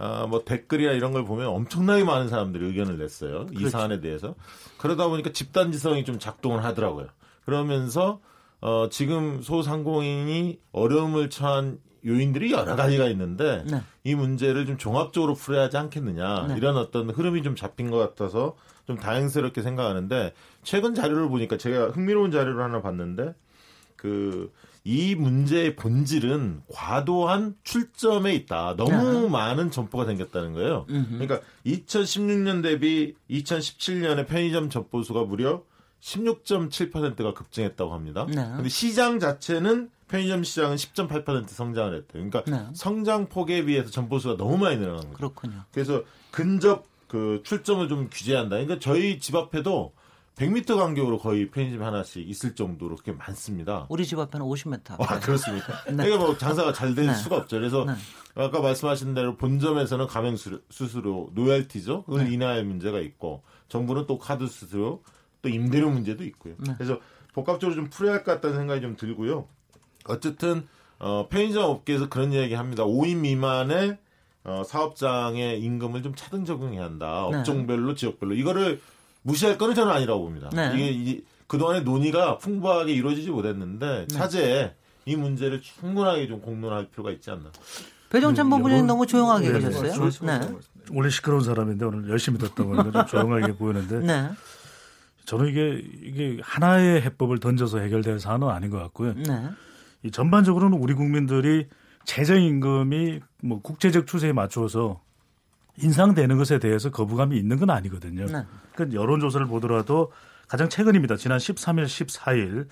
아, 0.00 0.26
뭐 0.28 0.44
댓글이나 0.44 0.92
이런 0.92 1.12
걸 1.12 1.24
보면 1.24 1.48
엄청나게 1.48 2.04
많은 2.04 2.28
사람들이 2.28 2.64
의견을 2.66 2.98
냈어요. 2.98 3.46
이 3.50 3.56
그렇죠. 3.56 3.70
사안에 3.70 4.00
대해서. 4.00 4.36
그러다 4.78 5.08
보니까 5.08 5.32
집단지성이 5.32 6.04
좀 6.04 6.20
작동을 6.20 6.64
하더라고요. 6.64 7.08
그러면서 7.44 8.20
어, 8.60 8.88
지금 8.90 9.42
소상공인이 9.42 10.60
어려움을 10.70 11.30
처한 11.30 11.80
요인들이 12.06 12.52
여러 12.52 12.76
가지가 12.76 13.06
있는데 13.08 13.64
네. 13.68 13.82
이 14.04 14.14
문제를 14.14 14.66
좀 14.66 14.78
종합적으로 14.78 15.34
풀어야 15.34 15.64
하지 15.64 15.76
않겠느냐 15.76 16.46
네. 16.48 16.56
이런 16.56 16.76
어떤 16.76 17.10
흐름이 17.10 17.42
좀 17.42 17.56
잡힌 17.56 17.90
것 17.90 17.98
같아서 17.98 18.56
좀 18.86 18.96
다행스럽게 18.96 19.62
생각하는데 19.62 20.32
최근 20.62 20.94
자료를 20.94 21.28
보니까 21.28 21.56
제가 21.56 21.88
흥미로운 21.90 22.30
자료를 22.30 22.62
하나 22.62 22.80
봤는데 22.80 23.34
그 23.96 24.52
이 24.84 25.14
문제의 25.14 25.76
본질은 25.76 26.62
과도한 26.72 27.56
출점에 27.64 28.34
있다. 28.34 28.76
너무 28.76 29.28
많은 29.28 29.70
점포가 29.70 30.04
생겼다는 30.06 30.54
거예요. 30.54 30.86
그러니까 30.86 31.40
2016년 31.66 32.62
대비 32.62 33.14
2017년에 33.30 34.26
편의점 34.26 34.70
점포 34.70 35.02
수가 35.02 35.24
무려 35.24 35.62
16.7%가 36.00 37.34
급증했다고 37.34 37.92
합니다. 37.92 38.26
네. 38.28 38.36
근데 38.36 38.68
시장 38.68 39.18
자체는 39.18 39.90
편의점 40.08 40.44
시장은 40.44 40.76
10.8% 40.76 41.48
성장을 41.48 41.94
했대요. 41.94 42.30
그러니까 42.30 42.44
네. 42.44 42.66
성장 42.72 43.28
폭에 43.28 43.64
비해서 43.64 43.90
점포 43.90 44.18
수가 44.18 44.36
너무 44.36 44.56
많이 44.58 44.76
늘어난 44.76 45.02
거예요. 45.02 45.16
그렇군요. 45.16 45.64
그래서 45.72 46.02
근접 46.30 46.86
그 47.08 47.42
출점을 47.44 47.88
좀 47.88 48.08
규제한다. 48.10 48.56
그러니까 48.56 48.78
저희 48.78 49.18
집 49.18 49.34
앞에도 49.34 49.92
100m 50.38 50.76
간격으로 50.76 51.18
거의 51.18 51.50
편의점 51.50 51.82
하나씩 51.82 52.28
있을 52.28 52.54
정도로 52.54 52.96
그렇게 52.96 53.12
많습니다. 53.12 53.86
우리 53.88 54.06
집 54.06 54.18
앞에는 54.18 54.46
50m. 54.46 55.00
아, 55.00 55.18
그렇습니까? 55.20 55.82
네. 55.90 55.96
그러니까 55.96 56.18
뭐 56.18 56.38
장사가 56.38 56.72
잘될 56.72 57.06
네. 57.06 57.14
수가 57.14 57.36
없죠. 57.38 57.56
그래서 57.58 57.84
네. 57.84 57.92
아까 58.36 58.60
말씀하신 58.60 59.14
대로 59.14 59.36
본점에서는 59.36 60.06
가맹 60.06 60.36
수- 60.36 60.62
수수료, 60.70 61.30
노열티죠. 61.34 62.04
그걸 62.04 62.24
네. 62.24 62.32
인하할 62.34 62.64
문제가 62.64 63.00
있고 63.00 63.42
정부는 63.68 64.06
또 64.06 64.16
카드 64.18 64.46
수수료, 64.46 65.02
또 65.42 65.48
임대료 65.48 65.90
문제도 65.90 66.22
있고요. 66.24 66.54
네. 66.58 66.74
그래서 66.78 67.00
복합적으로 67.34 67.74
좀 67.74 67.90
풀어야 67.90 68.14
할 68.14 68.24
것 68.24 68.32
같다는 68.34 68.56
생각이 68.58 68.80
좀 68.80 68.96
들고요. 68.96 69.46
어쨌든 70.06 70.66
어, 71.00 71.28
편의점 71.28 71.64
업계에서 71.64 72.08
그런 72.08 72.32
이야기 72.32 72.54
합니다. 72.54 72.84
5인 72.84 73.18
미만의 73.18 73.98
어, 74.44 74.62
사업장의 74.64 75.60
임금을 75.60 76.02
좀 76.02 76.14
차등 76.14 76.44
적용해야 76.44 76.84
한다. 76.84 77.28
네. 77.30 77.38
업종별로, 77.38 77.94
지역별로. 77.94 78.34
이거를 78.34 78.80
무시할 79.22 79.58
거는 79.58 79.74
저는 79.74 79.92
아니라고 79.92 80.24
봅니다. 80.24 80.50
네. 80.52 80.72
이게 80.74 80.90
이- 80.90 81.24
그동안의 81.46 81.82
논의가 81.82 82.38
풍부하게 82.38 82.92
이루어지지 82.92 83.30
못했는데 83.30 84.06
차제에 84.08 84.74
이 85.06 85.16
문제를 85.16 85.62
충분하게 85.62 86.28
좀 86.28 86.40
공론할 86.42 86.88
필요가 86.90 87.10
있지 87.10 87.30
않나. 87.30 87.50
배정찬 88.10 88.48
본부장님 88.50 88.84
여러- 88.84 88.86
너무 88.86 89.06
조용하게 89.06 89.48
네, 89.52 89.60
계셨어요. 89.60 90.10
네. 90.22 90.38
네. 90.40 90.54
원래 90.90 91.08
시끄러운 91.10 91.42
사람인데 91.42 91.84
오늘 91.86 92.08
열심히 92.10 92.38
듣다 92.38 92.64
보니까 92.64 92.90
좀 92.90 93.06
조용하게 93.06 93.54
보이는데 93.56 94.00
네. 94.00 94.30
저는 95.24 95.46
이게 95.48 95.82
이게 96.02 96.38
하나의 96.42 97.02
해법을 97.02 97.38
던져서 97.40 97.80
해결될 97.80 98.20
사안은 98.20 98.48
아닌 98.48 98.70
것 98.70 98.78
같고요. 98.78 99.14
네. 99.14 99.48
이 100.02 100.10
전반적으로는 100.10 100.78
우리 100.78 100.94
국민들이 100.94 101.66
최저임금이 102.04 103.20
뭐 103.42 103.60
국제적 103.62 104.06
추세에 104.06 104.32
맞추어서 104.32 105.00
인상되는 105.80 106.36
것에 106.38 106.58
대해서 106.58 106.90
거부감이 106.90 107.36
있는 107.36 107.58
건 107.58 107.70
아니거든요. 107.70 108.26
네. 108.26 108.44
그 108.74 108.88
여론조사를 108.92 109.46
보더라도 109.46 110.12
가장 110.48 110.68
최근입니다. 110.68 111.16
지난 111.16 111.38
13일, 111.38 111.84
14일 111.84 112.66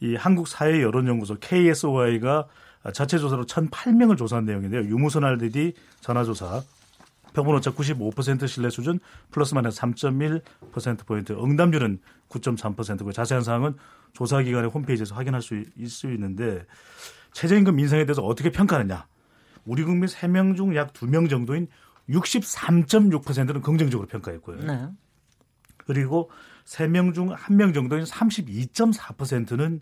이 0.00 0.14
한국 0.14 0.48
사회 0.48 0.80
여론연구소 0.82 1.36
KSOI가 1.40 2.46
자체 2.94 3.18
조사로 3.18 3.44
1,008명을 3.44 4.16
조사한 4.16 4.44
내용인데요. 4.46 4.82
유무선 4.82 5.24
RDD 5.24 5.74
전화조사 6.00 6.62
평균 7.34 7.54
오차 7.56 7.72
95% 7.72 8.48
신뢰 8.48 8.70
수준 8.70 8.98
플러스 9.30 9.54
마이너스 9.54 9.80
3.1% 9.82 11.06
포인트. 11.06 11.32
응답률은 11.32 11.98
9.3%고 12.28 13.12
자세한 13.12 13.44
사항은 13.44 13.74
조사 14.14 14.40
기관의 14.42 14.70
홈페이지에서 14.70 15.14
확인할 15.14 15.42
수, 15.42 15.56
있- 15.78 15.88
수 15.90 16.10
있는데 16.12 16.64
최저임금 17.32 17.78
인상에 17.78 18.04
대해서 18.06 18.22
어떻게 18.22 18.50
평가하느냐? 18.50 19.06
우리 19.64 19.84
국민 19.84 20.06
3명 20.08 20.56
중 20.56 20.74
약 20.74 20.92
2명 20.92 21.28
정도인 21.28 21.68
63.6%는 22.10 23.62
긍정적으로 23.62 24.08
평가했고요. 24.08 24.60
네. 24.60 24.88
그리고 25.86 26.30
3명 26.64 27.14
중 27.14 27.30
1명 27.34 27.74
정도인 27.74 28.04
32.4%는 28.04 29.80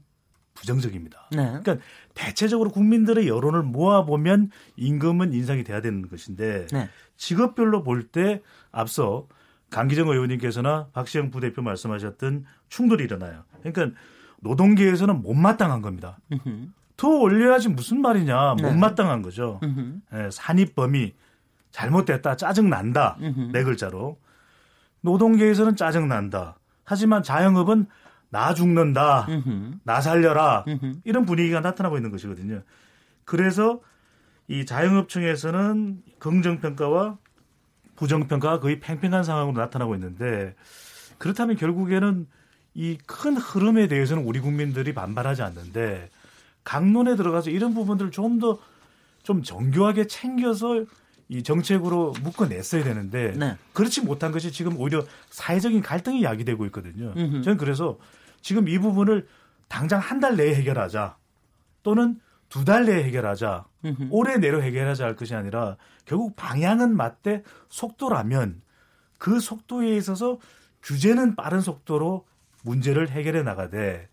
부정적입니다. 0.55 1.29
네. 1.31 1.45
그러니까 1.63 1.77
대체적으로 2.15 2.71
국민들의 2.71 3.29
여론을 3.29 3.63
모아보면 3.63 4.51
임금은 4.77 5.33
인상이 5.33 5.63
돼야 5.65 5.81
되는 5.81 6.09
것인데 6.09 6.67
네. 6.73 6.89
직업별로 7.17 7.83
볼 7.83 8.11
때 8.11 8.43
앞서 8.73 9.29
강기정 9.71 10.09
의원님께서나 10.09 10.89
박시영 10.93 11.31
부대표 11.31 11.63
말씀하셨던 11.63 12.47
충돌이 12.69 13.05
일어나요. 13.05 13.45
그러니까 13.63 13.99
노동계에서는 14.41 15.23
못마땅한 15.23 15.83
겁니다. 15.83 16.19
음흠. 16.33 16.69
더 16.97 17.09
올려야지 17.09 17.69
무슨 17.69 18.01
말이냐 18.01 18.57
네. 18.57 18.63
못마땅한 18.63 19.23
거죠. 19.23 19.61
음흠. 19.63 20.01
예, 20.15 20.31
산입범이 20.33 21.15
잘못됐다 21.71 22.37
짜증 22.37 22.71
난다 22.71 23.17
음흠. 23.21 23.51
네 23.53 23.63
글자로 23.63 24.19
노동계에서는 25.01 25.77
짜증 25.77 26.09
난다. 26.09 26.59
하지만 26.85 27.23
자영업은 27.23 27.87
나 28.31 28.53
죽는다, 28.55 29.27
음흠. 29.29 29.79
나 29.85 30.01
살려라 30.01 30.65
음흠. 30.67 31.01
이런 31.05 31.25
분위기가 31.25 31.61
나타나고 31.61 31.97
있는 31.97 32.11
것이거든요. 32.11 32.63
그래서 33.25 33.81
이 34.49 34.65
자영업층에서는 34.67 36.03
긍정평가와 36.19 37.19
부정평가가 37.97 38.61
거의 38.61 38.81
팽팽한 38.81 39.23
상황으로 39.25 39.59
나타나고 39.61 39.95
있는데 39.95 40.55
그렇다면 41.19 41.57
결국에는 41.57 42.27
이 42.75 42.97
큰 43.07 43.37
흐름에 43.37 43.89
대해서는 43.89 44.25
우리 44.25 44.41
국민들이 44.41 44.95
반발하지 44.95 45.43
않는데 45.43 46.11
강론에 46.65 47.17
들어가서 47.17 47.51
이런 47.51 47.75
부분들을 47.75 48.11
좀 48.13 48.39
더좀 48.39 49.43
정교하게 49.43 50.07
챙겨서 50.07 50.85
이 51.29 51.43
정책으로 51.43 52.15
묶어냈어야 52.23 52.83
되는데 52.85 53.33
네. 53.33 53.57
그렇지 53.75 54.01
못한 54.03 54.33
것이 54.33 54.51
지금 54.51 54.79
오히려 54.81 55.05
사회적인 55.31 55.83
갈등이 55.83 56.23
야기되고 56.23 56.65
있거든요. 56.67 57.13
음흠. 57.17 57.43
저는 57.43 57.59
그래서 57.59 57.99
지금 58.41 58.69
이 58.69 58.79
부분을 58.79 59.27
당장 59.69 60.01
한 60.01 60.21
달 60.21 60.37
내에 60.37 60.55
해결하자 60.55 61.17
또는 61.83 62.19
두 62.49 62.65
달 62.65 62.87
내에 62.87 63.03
해결하자 63.05 63.67
음흠. 63.85 64.07
올해 64.11 64.39
내로 64.39 64.63
해결하자 64.63 65.05
할 65.05 65.17
것이 65.17 65.35
아니라 65.35 65.77
결국 66.07 66.35
방향은 66.35 66.97
맞되 66.97 67.43
속도라면 67.69 68.63
그 69.19 69.39
속도에 69.41 69.97
있어서 69.97 70.39
규제는 70.83 71.37
빠른 71.37 71.61
속도로 71.61 72.25
문제를 72.65 73.11
해결해 73.11 73.43
나가되 73.43 74.09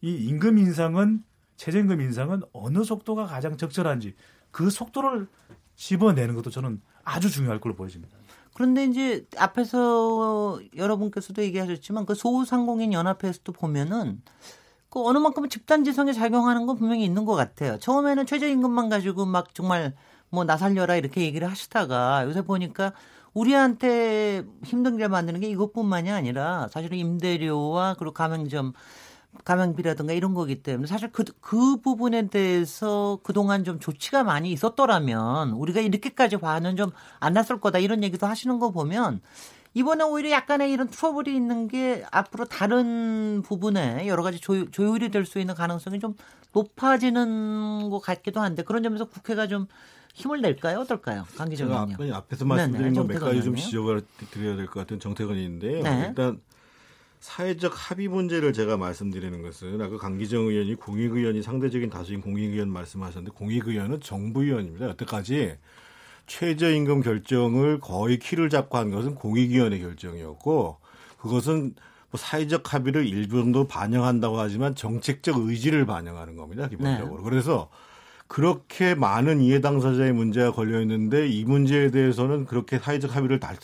이 0.00 0.14
임금 0.14 0.56
인상은 0.58 1.22
최저임금 1.56 2.00
인상은 2.00 2.40
어느 2.54 2.82
속도가 2.84 3.26
가장 3.26 3.56
적절한지 3.58 4.14
그 4.50 4.70
속도를 4.70 5.28
집어내는 5.76 6.34
것도 6.34 6.50
저는 6.50 6.80
아주 7.04 7.30
중요할 7.30 7.60
걸로 7.60 7.74
보여집니다. 7.74 8.16
그런데 8.54 8.84
이제 8.84 9.26
앞에서 9.36 10.60
여러분께서도 10.76 11.42
얘기하셨지만 11.42 12.06
그 12.06 12.14
소상공인 12.14 12.92
연합회에서도 12.92 13.52
보면은 13.52 14.22
그 14.88 15.04
어느 15.04 15.18
만큼 15.18 15.48
집단지성에 15.48 16.12
작용하는 16.12 16.66
건 16.66 16.76
분명히 16.76 17.04
있는 17.04 17.24
것 17.24 17.34
같아요. 17.34 17.78
처음에는 17.78 18.26
최저임금만 18.26 18.88
가지고 18.88 19.26
막 19.26 19.54
정말 19.54 19.94
뭐 20.30 20.44
나 20.44 20.56
살려라 20.56 20.96
이렇게 20.96 21.22
얘기를 21.22 21.48
하시다가 21.50 22.24
요새 22.24 22.42
보니까 22.42 22.92
우리한테 23.34 24.44
힘들게 24.64 25.08
만드는 25.08 25.40
게 25.40 25.48
이것뿐만이 25.48 26.10
아니라 26.10 26.68
사실은 26.70 26.98
임대료와 26.98 27.94
그리고 27.98 28.12
가맹점 28.14 28.72
가맹비라든가 29.44 30.12
이런 30.12 30.34
거기 30.34 30.62
때문에 30.62 30.86
사실 30.86 31.10
그, 31.12 31.24
그 31.40 31.80
부분에 31.80 32.28
대해서 32.28 33.18
그동안 33.22 33.64
좀 33.64 33.80
조치가 33.80 34.22
많이 34.24 34.50
있었더라면 34.52 35.50
우리가 35.50 35.80
이렇게까지 35.80 36.36
화는 36.36 36.76
좀 36.76 36.92
안 37.20 37.32
났을 37.32 37.58
거다 37.60 37.78
이런 37.78 38.02
얘기도 38.04 38.26
하시는 38.26 38.58
거 38.58 38.70
보면 38.70 39.20
이번에 39.74 40.04
오히려 40.04 40.30
약간의 40.30 40.70
이런 40.70 40.88
트러블이 40.88 41.34
있는 41.34 41.66
게 41.68 42.04
앞으로 42.12 42.44
다른 42.44 43.42
부분에 43.42 44.06
여러 44.06 44.22
가지 44.22 44.38
조율, 44.40 44.70
조율이 44.70 45.10
될 45.10 45.26
수 45.26 45.38
있는 45.40 45.54
가능성이 45.54 45.98
좀 46.00 46.14
높아지는 46.52 47.90
것 47.90 47.98
같기도 48.00 48.40
한데 48.40 48.62
그런 48.62 48.82
점에서 48.82 49.06
국회가 49.06 49.46
좀 49.48 49.66
힘을 50.14 50.40
낼까요? 50.42 50.78
어떨까요? 50.80 51.24
강기정 51.36 51.68
의원님. 51.70 52.14
앞에서 52.14 52.44
말씀드린 52.44 52.94
것몇 52.94 53.20
가지 53.20 53.42
좀 53.42 53.56
지적을 53.56 54.02
드려야 54.30 54.54
될 54.56 54.66
것 54.66 54.74
같은 54.80 55.00
정태근 55.00 55.34
의원인데요. 55.34 55.82
네. 55.82 56.04
일단 56.08 56.40
사회적 57.24 57.72
합의 57.74 58.06
문제를 58.08 58.52
제가 58.52 58.76
말씀드리는 58.76 59.40
것은 59.40 59.80
아까 59.80 59.96
강기정 59.96 60.42
의원이 60.42 60.74
공익의원이 60.74 61.42
상대적인 61.42 61.88
다수인 61.88 62.20
공익의원 62.20 62.68
말씀하셨는데 62.68 63.34
공익의원은 63.34 64.00
정부의원입니다. 64.02 64.90
여태까지 64.90 65.56
최저임금 66.26 67.00
결정을 67.00 67.80
거의 67.80 68.18
키를 68.18 68.50
잡고 68.50 68.76
한 68.76 68.90
것은 68.90 69.14
공익위원회 69.14 69.78
결정이었고 69.78 70.76
그것은 71.16 71.74
뭐 72.10 72.20
사회적 72.20 72.74
합의를 72.74 73.06
일부 73.06 73.38
정도 73.38 73.66
반영한다고 73.66 74.38
하지만 74.38 74.74
정책적 74.74 75.38
의지를 75.38 75.86
반영하는 75.86 76.36
겁니다 76.36 76.68
기본적으로. 76.68 77.22
네. 77.22 77.30
그래서 77.30 77.70
그렇게 78.28 78.94
많은 78.94 79.40
이해 79.40 79.62
당사자의 79.62 80.12
문제가 80.12 80.52
걸려 80.52 80.78
있는데 80.82 81.26
이 81.26 81.46
문제에 81.46 81.90
대해서는 81.90 82.44
그렇게 82.44 82.78
사회적 82.78 83.16
합의를 83.16 83.40
달, 83.40 83.56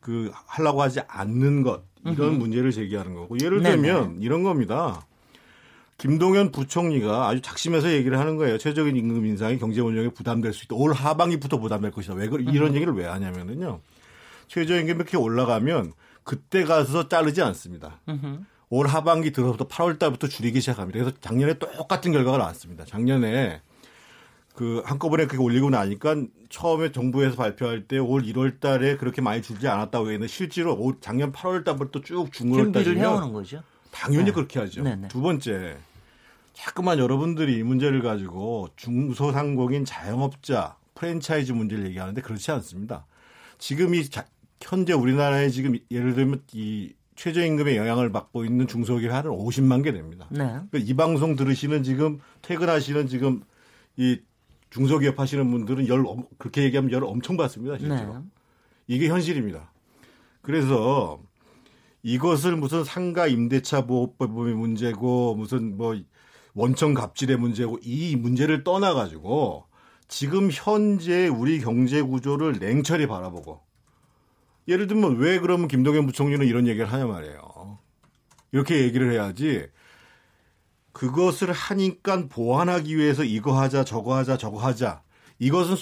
그 0.00 0.30
하려고 0.44 0.82
하지 0.82 1.00
않는 1.08 1.62
것 1.62 1.93
이런. 2.04 2.38
문제를 2.38 2.70
제기하는 2.72 3.14
거고 3.14 3.36
예를 3.40 3.62
들면. 3.62 4.18
이런 4.20 4.42
겁니다. 4.42 5.06
김동연 5.98 6.50
부총리가 6.50 7.28
아주 7.28 7.40
작심해서 7.40 7.92
얘기를 7.92 8.18
하는 8.18 8.36
거예요. 8.36 8.58
최저임금 8.58 8.96
임금 8.96 9.26
인상이 9.26 9.58
경제 9.58 9.80
운영에 9.80 10.08
부담될 10.08 10.52
수 10.52 10.64
있다. 10.64 10.74
올 10.76 10.92
하반기부터 10.92 11.58
부담될 11.58 11.92
것이다. 11.92 12.14
왜 12.14 12.28
이런 12.50 12.74
얘기를 12.74 12.92
왜 12.94 13.04
하냐면은요. 13.06 13.80
최저임금이 14.48 14.96
이렇게 14.96 15.16
올라가면 15.16 15.92
그때 16.24 16.64
가서 16.64 17.08
자르지 17.08 17.42
않습니다. 17.42 18.00
올 18.70 18.88
하반기 18.88 19.30
들어서부터 19.30 19.68
8월 19.68 19.98
달부터 19.98 20.26
줄이기 20.26 20.60
시작합니다. 20.60 20.98
그래서 20.98 21.16
작년에 21.20 21.58
똑같은 21.58 22.10
결과가 22.10 22.38
나왔습니다. 22.38 22.84
작년에 22.84 23.60
그 24.54 24.82
한꺼번에 24.84 25.26
그게 25.26 25.42
올리고 25.42 25.68
나니까 25.70 26.14
처음에 26.48 26.92
정부에서 26.92 27.34
발표할 27.36 27.88
때 27.88 27.98
올 27.98 28.22
1월 28.22 28.60
달에 28.60 28.96
그렇게 28.96 29.20
많이 29.20 29.42
줄지 29.42 29.66
않았다고 29.66 30.06
했는데 30.06 30.28
실제로 30.28 30.94
작년 31.00 31.32
8월 31.32 31.64
달부터 31.64 32.02
쭉 32.02 32.32
중국월까지 32.32 32.90
해오는 32.90 33.32
거죠. 33.32 33.62
당연히 33.90 34.26
네. 34.26 34.32
그렇게 34.32 34.60
하죠. 34.60 34.82
네네. 34.82 34.96
네. 35.02 35.08
두 35.08 35.20
번째, 35.20 35.76
자꾸만 36.52 37.00
여러분들이 37.00 37.58
이 37.58 37.62
문제를 37.64 38.00
가지고 38.00 38.68
중소상공인 38.76 39.84
자영업자 39.84 40.76
프랜차이즈 40.94 41.50
문제를 41.52 41.86
얘기하는데 41.86 42.20
그렇지 42.22 42.52
않습니다. 42.52 43.06
지금 43.58 43.94
이 43.94 44.08
자, 44.08 44.24
현재 44.60 44.92
우리나라에 44.92 45.50
지금 45.50 45.76
예를 45.90 46.14
들면 46.14 46.42
이 46.52 46.92
최저임금의 47.16 47.76
영향을 47.76 48.12
받고 48.12 48.44
있는 48.44 48.68
중소기업 48.68 49.12
한 49.12 49.24
50만 49.24 49.82
개 49.82 49.92
됩니다. 49.92 50.26
네. 50.30 50.44
그러니까 50.44 50.78
이 50.78 50.94
방송 50.94 51.34
들으시는 51.34 51.82
지금 51.82 52.20
퇴근하시는 52.42 53.08
지금 53.08 53.42
이 53.96 54.20
중소기업 54.74 55.20
하시는 55.20 55.48
분들은 55.48 55.86
열 55.86 56.04
그렇게 56.36 56.64
얘기하면 56.64 56.90
열 56.90 57.04
엄청 57.04 57.36
받습니다. 57.36 57.78
실제로. 57.78 58.14
네. 58.14 58.20
이게 58.88 59.08
현실입니다. 59.08 59.72
그래서 60.42 61.20
이것을 62.02 62.56
무슨 62.56 62.82
상가 62.82 63.28
임대차 63.28 63.86
보호법의 63.86 64.54
문제고 64.54 65.36
무슨 65.36 65.76
뭐 65.76 65.96
원천 66.54 66.92
갑질의 66.92 67.36
문제고 67.36 67.78
이 67.82 68.16
문제를 68.16 68.64
떠나 68.64 68.94
가지고 68.94 69.64
지금 70.08 70.50
현재 70.52 71.28
우리 71.28 71.60
경제 71.60 72.02
구조를 72.02 72.58
냉철히 72.58 73.06
바라보고 73.06 73.60
예를 74.66 74.88
들면 74.88 75.18
왜 75.18 75.38
그러면 75.38 75.68
김동연 75.68 76.04
부총리는 76.06 76.44
이런 76.44 76.66
얘기를 76.66 76.92
하냐 76.92 77.06
말이에요. 77.06 77.78
이렇게 78.50 78.82
얘기를 78.82 79.12
해야지 79.12 79.68
그것을 80.94 81.52
하니까 81.52 82.26
보완하기 82.28 82.96
위해서 82.96 83.24
이거 83.24 83.60
하자 83.60 83.84
저거 83.84 84.16
하자 84.16 84.38
저거 84.38 84.60
하자 84.60 85.02
이것은 85.38 85.76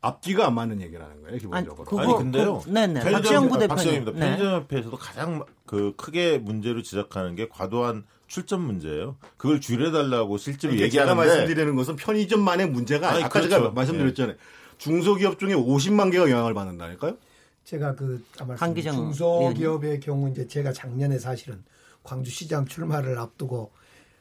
앞뒤가 0.00 0.46
안 0.46 0.54
맞는 0.54 0.80
얘기라는 0.80 1.22
거예요 1.22 1.38
기본적으로. 1.38 1.98
아니, 1.98 2.08
아니 2.08 2.18
근데요. 2.18 2.58
그, 2.60 2.70
네네. 2.70 3.00
박지영 3.12 3.48
부 3.48 3.58
대표님. 3.58 4.04
네. 4.04 4.12
편의점협회에서도 4.12 4.96
가장 4.96 5.44
그 5.66 5.92
크게 5.96 6.38
문제로 6.38 6.82
지적하는 6.82 7.34
게 7.34 7.48
과도한 7.48 8.04
출점 8.28 8.62
문제예요. 8.62 9.16
그걸 9.36 9.60
줄여달라고 9.60 10.38
실제로 10.38 10.72
그러니까 10.72 10.86
얘기하는데 10.86 11.14
제가 11.22 11.36
말씀드리는 11.36 11.76
것은 11.76 11.96
편의점만의 11.96 12.70
문제가 12.70 13.10
아니, 13.10 13.24
아까 13.24 13.40
그렇죠. 13.40 13.50
제가 13.50 13.70
말씀드렸잖아요. 13.70 14.36
네. 14.36 14.42
중소기업 14.78 15.38
중에 15.38 15.54
50만 15.54 16.10
개가 16.10 16.30
영향을 16.30 16.54
받는다니까요. 16.54 17.16
제가 17.64 17.94
그 17.94 18.24
아마 18.40 18.56
중소기업의 18.56 20.00
경우 20.00 20.30
이제 20.30 20.46
제가 20.46 20.72
작년에 20.72 21.18
사실은 21.18 21.62
광주시장 22.02 22.66
출마를 22.66 23.18
앞두고 23.18 23.70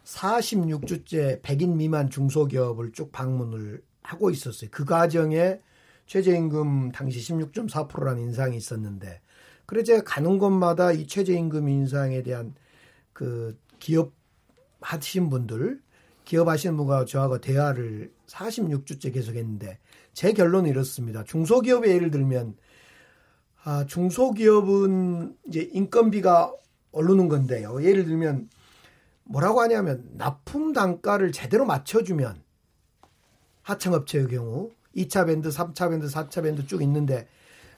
46주째 0.06 1.42
100인 1.42 1.76
미만 1.76 2.10
중소기업을 2.10 2.92
쭉 2.92 3.12
방문을 3.12 3.84
하고 4.02 4.30
있었어요. 4.30 4.70
그 4.72 4.86
과정에 4.86 5.60
최저임금 6.08 6.92
당시 6.92 7.20
16.4%라는 7.20 8.22
인상이 8.22 8.58
있었는데 8.58 9.22
그래 9.66 9.84
제가 9.84 10.04
가는 10.04 10.38
곳마다 10.38 10.92
이 10.92 11.08
최저임금 11.08 11.70
인상에 11.70 12.24
대한 12.24 12.54
그 13.14 13.58
기업 13.80 14.12
하신 14.82 15.30
분들 15.30 15.80
기업 16.26 16.48
하시는 16.48 16.76
분과 16.78 17.06
저하고 17.06 17.40
대화를 17.40 18.12
46주째 18.28 19.14
계속했는데 19.14 19.80
제 20.14 20.34
결론은 20.34 20.70
이렇습니다. 20.70 21.24
중소기업의 21.24 21.94
예를 21.94 22.12
들면 22.12 22.56
아, 23.64 23.86
중소기업은 23.86 25.36
이제 25.48 25.70
인건비가 25.72 26.54
오르는 26.92 27.28
건데요. 27.28 27.84
예를 27.84 28.06
들면 28.06 28.50
뭐라고 29.32 29.62
하냐면 29.62 30.04
납품 30.14 30.74
단가를 30.74 31.32
제대로 31.32 31.66
맞춰주면 31.66 32.42
하청업체의 33.62 34.28
경우 34.28 34.72
2차 34.96 35.26
밴드, 35.26 35.50
3차 35.50 35.90
밴드, 35.90 36.08
4차 36.08 36.44
밴드 36.44 36.68
쭉 36.68 36.82
있는데 36.82 37.28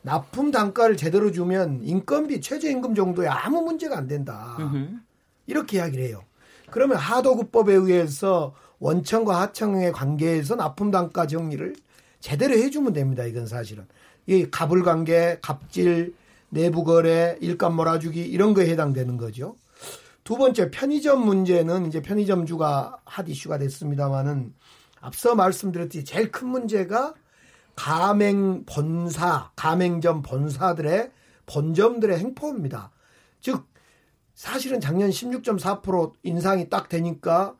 납품 0.02 0.52
단가를 0.52 0.98
제대로 0.98 1.32
주면 1.32 1.82
인건비 1.84 2.42
최저임금 2.42 2.96
정도에 2.96 3.28
아무 3.28 3.62
문제가 3.62 3.98
안 3.98 4.08
된다. 4.08 4.58
이렇게 5.46 5.78
이야기를 5.78 6.06
해요. 6.06 6.24
그러면 6.72 6.98
하도급법에 6.98 7.74
의해서 7.74 8.56
원청과 8.80 9.40
하청의 9.42 9.92
관계에서 9.92 10.56
납품 10.56 10.92
단가 10.92 11.28
정리를 11.28 11.76
제대로 12.20 12.56
해주면 12.56 12.94
됩니다. 12.94 13.24
이건 13.26 13.46
사실은 13.46 13.86
이 14.26 14.50
갑을 14.50 14.84
관계, 14.84 15.38
갑질, 15.42 16.16
내부 16.50 16.84
거래, 16.84 17.38
일감 17.42 17.76
몰아주기 17.76 18.22
이런 18.22 18.54
거에 18.54 18.68
해당되는 18.70 19.18
거죠. 19.18 19.56
두 20.24 20.38
번째 20.38 20.72
편의점 20.72 21.26
문제는 21.26 21.88
이제 21.88 22.02
편의점주가 22.02 22.98
핫 23.06 23.28
이슈가 23.28 23.58
됐습니다만은 23.58 24.54
앞서 25.02 25.36
말씀드렸듯이 25.36 26.06
제일 26.06 26.32
큰 26.32 26.48
문제가 26.48 27.14
가맹 27.76 28.64
본사, 28.66 29.52
가맹점 29.56 30.22
본사들의 30.22 31.12
본점들의 31.46 32.18
행포입니다. 32.20 32.92
즉 33.42 33.68
사실은 34.34 34.80
작년 34.80 35.10
16.4% 35.10 36.14
인상이 36.24 36.70
딱 36.70 36.88
되니까 36.88 37.56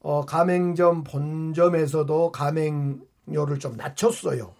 어, 0.00 0.26
가맹점 0.26 1.04
본점에서도 1.04 2.32
가맹료를 2.32 3.58
좀 3.58 3.76
낮췄어요. 3.76 4.52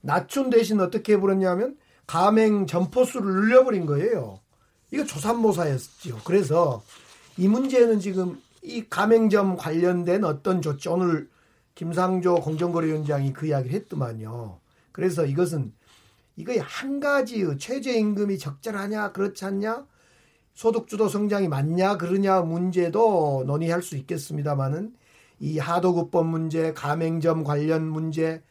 낮춘 0.00 0.48
대신 0.48 0.80
어떻게 0.80 1.14
해버렸냐면 1.14 1.76
가맹 2.06 2.66
점포수를 2.66 3.26
늘려버린 3.26 3.84
거예요. 3.86 4.40
이거 4.94 5.04
조산모사였죠. 5.04 6.20
그래서 6.24 6.84
이 7.36 7.48
문제는 7.48 7.98
지금 7.98 8.40
이 8.62 8.88
가맹점 8.88 9.56
관련된 9.56 10.22
어떤 10.22 10.62
조치 10.62 10.88
오늘 10.88 11.28
김상조 11.74 12.36
공정거래위원장이 12.36 13.32
그 13.32 13.48
이야기를 13.48 13.74
했더만요. 13.74 14.60
그래서 14.92 15.26
이것은 15.26 15.72
이거의 16.36 16.60
한 16.60 17.00
가지 17.00 17.44
최저임금이 17.58 18.38
적절하냐 18.38 19.10
그렇지 19.10 19.44
않냐 19.44 19.84
소득주도 20.54 21.08
성장이 21.08 21.48
맞냐 21.48 21.96
그러냐 21.96 22.42
문제도 22.42 23.42
논의할 23.44 23.82
수 23.82 23.96
있겠습니다만은 23.96 24.94
이 25.40 25.58
하도급법 25.58 26.28
문제, 26.28 26.72
가맹점 26.72 27.42
관련 27.42 27.84
문제 27.84 28.44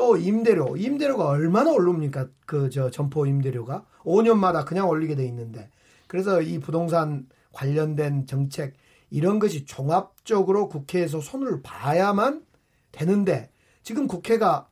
또 0.00 0.16
임대료, 0.16 0.78
임대료가 0.78 1.28
얼마나 1.28 1.72
오릅니까? 1.72 2.28
그 2.46 2.70
저 2.70 2.90
점포 2.90 3.26
임대료가 3.26 3.84
5년마다 4.02 4.64
그냥 4.64 4.88
올리게 4.88 5.14
돼 5.14 5.26
있는데 5.26 5.68
그래서 6.06 6.40
이 6.40 6.58
부동산 6.58 7.28
관련된 7.52 8.26
정책 8.26 8.72
이런 9.10 9.38
것이 9.38 9.66
종합적으로 9.66 10.70
국회에서 10.70 11.20
손을 11.20 11.60
봐야만 11.62 12.46
되는데 12.92 13.50
지금 13.82 14.06
국회가 14.06 14.68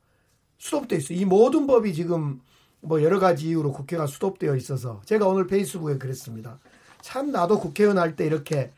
수톱돼 0.57 0.95
있어. 0.95 1.13
이 1.13 1.25
모든 1.25 1.67
법이 1.67 1.93
지금 1.93 2.41
뭐 2.81 3.03
여러 3.03 3.19
가지 3.19 3.49
이유로 3.49 3.71
국회가 3.71 4.07
수톱되어 4.07 4.55
있어서 4.55 4.99
제가 5.05 5.27
오늘 5.27 5.45
페이스북에 5.45 5.99
그랬습니다. 5.99 6.57
참 7.01 7.31
나도 7.31 7.59
국회의원 7.59 7.99
할 7.99 8.15
때 8.15 8.25
이렇게 8.25 8.71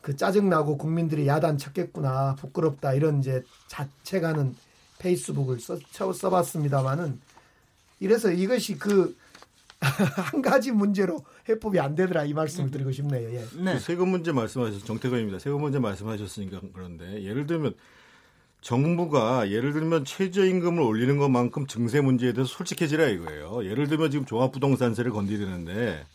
그 0.00 0.16
짜증나고 0.16 0.78
국민들이 0.78 1.28
야단 1.28 1.58
쳤겠구나 1.58 2.34
부끄럽다 2.40 2.92
이런 2.92 3.20
이제 3.20 3.44
자책하는 3.68 4.56
페이스북을 5.02 5.58
써, 5.60 5.78
써봤습니다만은 6.12 7.20
이래서 8.00 8.30
이것이 8.30 8.78
그 8.78 9.16
한 9.82 10.42
가지 10.42 10.70
문제로 10.70 11.24
해법이 11.48 11.80
안 11.80 11.96
되더라 11.96 12.24
이 12.24 12.32
말씀을 12.32 12.70
드리고 12.70 12.92
싶네요. 12.92 13.32
예. 13.32 13.44
네. 13.56 13.74
그 13.74 13.80
세금 13.80 14.10
문제 14.10 14.30
말씀하셨 14.30 14.84
정태근입니다. 14.84 15.40
세금 15.40 15.60
문제 15.60 15.80
말씀하셨으니까 15.80 16.60
그런데 16.72 17.24
예를 17.24 17.48
들면 17.48 17.74
정부가 18.60 19.50
예를 19.50 19.72
들면 19.72 20.04
최저임금을 20.04 20.80
올리는 20.80 21.18
것만큼 21.18 21.66
증세 21.66 22.00
문제에 22.00 22.32
대해서 22.32 22.48
솔직해지라 22.52 23.08
이거예요. 23.08 23.64
예를 23.64 23.88
들면 23.88 24.12
지금 24.12 24.24
종합부동산세를 24.24 25.10
건드리는데 25.10 26.06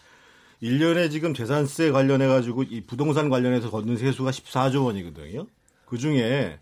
1년에 0.63 1.11
지금 1.11 1.33
재산세 1.33 1.91
관련해 1.91 2.25
가지고 2.25 2.63
이 2.63 2.81
부동산 2.81 3.29
관련해서 3.29 3.69
걷는 3.69 3.97
세수가 3.97 4.31
14조 4.31 4.85
원이거든요. 4.85 5.45
그 5.85 5.97
중에 5.97 6.57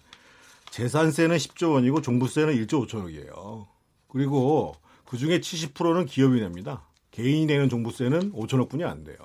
재산세는 0.75 1.37
10조 1.37 1.73
원이고 1.73 2.01
종부세는 2.01 2.53
1조 2.53 2.85
5천억이에요. 2.85 3.65
그리고 4.09 4.75
그 5.05 5.17
중에 5.17 5.39
70%는 5.39 6.05
기업이 6.05 6.41
냅니다. 6.41 6.85
개인이 7.11 7.45
내는 7.45 7.69
종부세는 7.69 8.33
5천억 8.33 8.67
분이 8.67 8.83
안 8.83 9.05
돼요. 9.05 9.17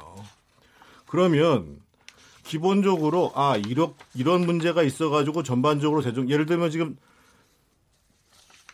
그러면 1.06 1.80
기본적으로 2.44 3.32
아 3.34 3.56
이런 3.56 3.94
이런 4.14 4.46
문제가 4.46 4.84
있어가지고 4.84 5.42
전반적으로 5.42 6.02
대중 6.02 6.30
예를 6.30 6.46
들면 6.46 6.70
지금 6.70 6.96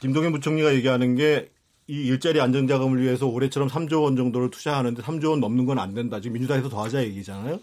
김동연 0.01 0.33
부총리가 0.33 0.75
얘기하는 0.75 1.17
게 1.17 1.51
이 1.89 2.01
일자리 2.07 2.41
안정자금을 2.41 3.01
위해서 3.01 3.27
올해처럼 3.29 3.69
3조 3.69 4.03
원 4.03 4.17
정도를 4.17 4.51
투자하는데 4.51 5.03
3조 5.03 5.31
원 5.31 5.41
넘는 5.41 5.67
건 5.67 5.79
안 5.79 5.95
된다. 5.95 6.21
지금 6.21 6.33
민주당에서 6.35 6.69
더 6.69 6.83
하자 6.83 7.05
얘기잖아요. 7.05 7.61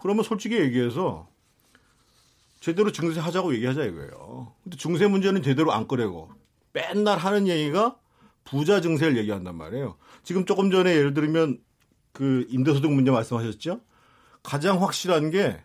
그러면 0.00 0.24
솔직히 0.24 0.56
얘기해서 0.56 1.28
제대로 2.62 2.92
증세 2.92 3.18
하자고 3.18 3.54
얘기하자 3.56 3.84
이거예요. 3.86 4.54
근데 4.62 4.76
증세 4.76 5.08
문제는 5.08 5.42
제대로 5.42 5.72
안 5.72 5.88
꺼내고 5.88 6.30
맨날 6.72 7.18
하는 7.18 7.48
얘기가 7.48 7.96
부자 8.44 8.80
증세를 8.80 9.16
얘기한단 9.18 9.56
말이에요. 9.56 9.96
지금 10.22 10.46
조금 10.46 10.70
전에 10.70 10.94
예를 10.94 11.12
들면 11.12 11.58
그 12.12 12.46
임대소득 12.48 12.92
문제 12.92 13.10
말씀하셨죠? 13.10 13.80
가장 14.44 14.80
확실한 14.80 15.30
게 15.30 15.60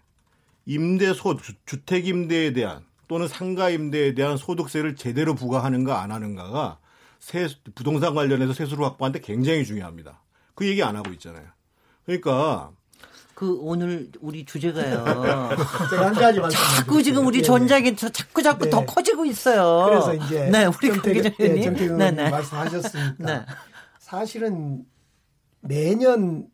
임대소 0.65 1.38
주택 1.67 2.07
임대에 2.07 2.51
대한 2.53 2.83
또는 3.07 3.27
상가 3.27 3.69
임대에 3.69 4.15
대한 4.15 4.36
소득세를 4.36 4.95
제대로 4.95 5.36
부과하는가 5.36 6.01
안 6.01 6.12
하는가가 6.12 6.79
세, 7.19 7.47
부동산 7.75 8.15
관련해서 8.15 8.53
세수를 8.53 8.83
확보하는데 8.83 9.23
굉장히 9.23 9.65
중요합니다. 9.65 10.23
그 10.55 10.65
얘기 10.67 10.81
안 10.81 10.95
하고 10.95 11.12
있잖아요. 11.12 11.45
그러니까 12.05 12.71
그 13.38 13.56
오늘 13.62 14.10
우리 14.19 14.45
주제가요. 14.45 15.06
제가 15.91 16.08
한 16.08 16.13
가지 16.15 16.39
말씀. 16.39 16.60
자꾸 16.76 17.04
지금 17.04 17.28
우리 17.28 17.38
네. 17.38 17.43
전작이 17.43 17.95
자꾸 17.95 18.41
자꾸 18.41 18.63
네. 18.63 18.71
더 18.71 18.84
커지고 18.84 19.26
있어요. 19.26 19.86
그래서 19.86 20.15
이제 20.15 20.50
네, 20.50 20.65
우리 20.65 20.88
정태근 20.88 21.36
네, 21.38 22.10
네, 22.10 22.12
네. 22.12 22.30
말씀하셨으니까 22.32 23.13
네. 23.19 23.45
사실은 24.00 24.84
매년 25.60 26.47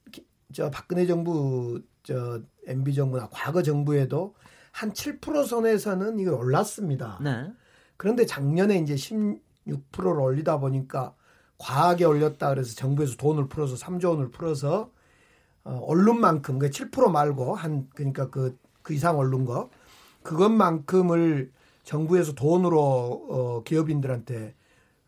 저 0.52 0.70
박근혜 0.70 1.06
정부 1.06 1.82
저 2.04 2.42
MB 2.68 2.94
정부나 2.96 3.30
과거 3.32 3.64
정부에도 3.64 4.36
한 4.74 4.92
7% 4.92 5.48
선에서는 5.48 6.20
이거 6.20 6.36
올랐습니다. 6.36 7.18
네. 7.24 7.48
그런데 7.96 8.26
작년에 8.26 8.76
이제 8.80 8.96
16%를 8.96 10.20
올리다 10.20 10.60
보니까 10.60 11.16
과하게 11.60 12.04
올렸다 12.04 12.50
그래서 12.50 12.76
정부에서 12.76 13.16
돈을 13.16 13.48
풀어서 13.48 13.76
3조 13.76 14.10
원을 14.10 14.32
풀어서 14.32 14.82
어, 14.82 14.93
언론만큼 15.64 16.60
그 16.60 16.70
7% 16.70 17.10
말고 17.12 17.56
한 17.56 17.88
그러니까 17.96 18.30
그, 18.30 18.58
그 18.82 18.94
이상 18.94 19.18
언론 19.18 19.46
거 19.46 19.70
그것만큼을 20.24 21.52
정부에서 21.84 22.34
돈으로 22.34 22.80
어, 22.80 23.64
기업인들한테 23.64 24.56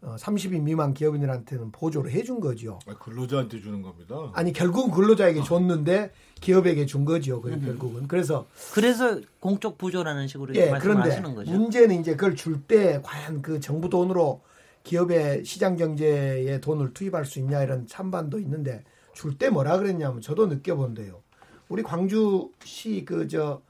어, 0.01 0.15
30인 0.19 0.61
미만 0.61 0.93
기업인들한테는 0.93 1.71
보조를 1.71 2.11
해준 2.11 2.39
거죠. 2.39 2.79
아, 2.87 2.93
근로자한테 2.93 3.59
주는 3.59 3.81
겁니다. 3.81 4.15
아니 4.33 4.53
결국은 4.53 4.91
근로자에게 4.91 5.41
줬는데 5.41 6.11
기업에게 6.41 6.85
준 6.85 7.05
거죠. 7.05 7.41
그 7.41 7.49
결국은 7.59 8.07
그래서 8.07 8.45
그래서 8.73 9.19
공적 9.39 9.77
부조라는 9.77 10.27
식으로 10.27 10.53
예, 10.55 10.69
말씀하시는 10.69 11.33
거죠. 11.35 11.51
문제는 11.51 11.99
이제 11.99 12.11
그걸 12.15 12.35
줄 12.35 12.61
때 12.67 12.99
과연 13.03 13.41
그 13.41 13.59
정부 13.59 13.89
돈으로 13.89 14.41
기업의 14.83 15.45
시장 15.45 15.75
경제에 15.75 16.59
돈을 16.61 16.93
투입할 16.93 17.25
수 17.25 17.39
있냐 17.39 17.63
이런 17.63 17.87
찬반도 17.87 18.37
있는데 18.39 18.83
줄 19.15 19.37
때 19.37 19.49
뭐라 19.49 19.77
그랬냐면 19.77 20.21
저도 20.21 20.45
느껴본대요. 20.47 21.23
우리 21.69 21.81
광주시 21.81 23.05
그 23.05 23.27
저 23.27 23.61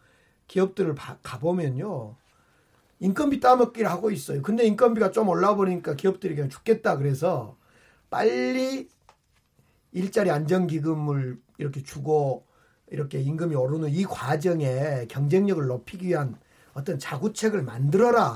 기업들을 0.47 0.95
가보면요. 1.23 2.15
인건비 2.99 3.39
따먹기를 3.39 3.89
하고 3.89 4.12
있어요. 4.12 4.41
근데 4.41 4.65
인건비가 4.65 5.12
좀 5.12 5.29
올라버리니까 5.29 5.95
기업들이 5.95 6.36
그냥 6.36 6.49
죽겠다 6.49 6.97
그래서 6.97 7.58
빨리 8.10 8.89
일자리 9.91 10.29
안정기금을 10.31 11.39
이렇게 11.58 11.84
주고 11.84 12.45
이렇게 12.88 13.19
임금이 13.19 13.55
오르는 13.55 13.89
이 13.89 14.03
과정에 14.03 15.05
경쟁력을 15.10 15.65
높이기 15.65 16.08
위한 16.08 16.38
어떤 16.73 16.99
자구책을 16.99 17.63
만들어라 17.63 18.36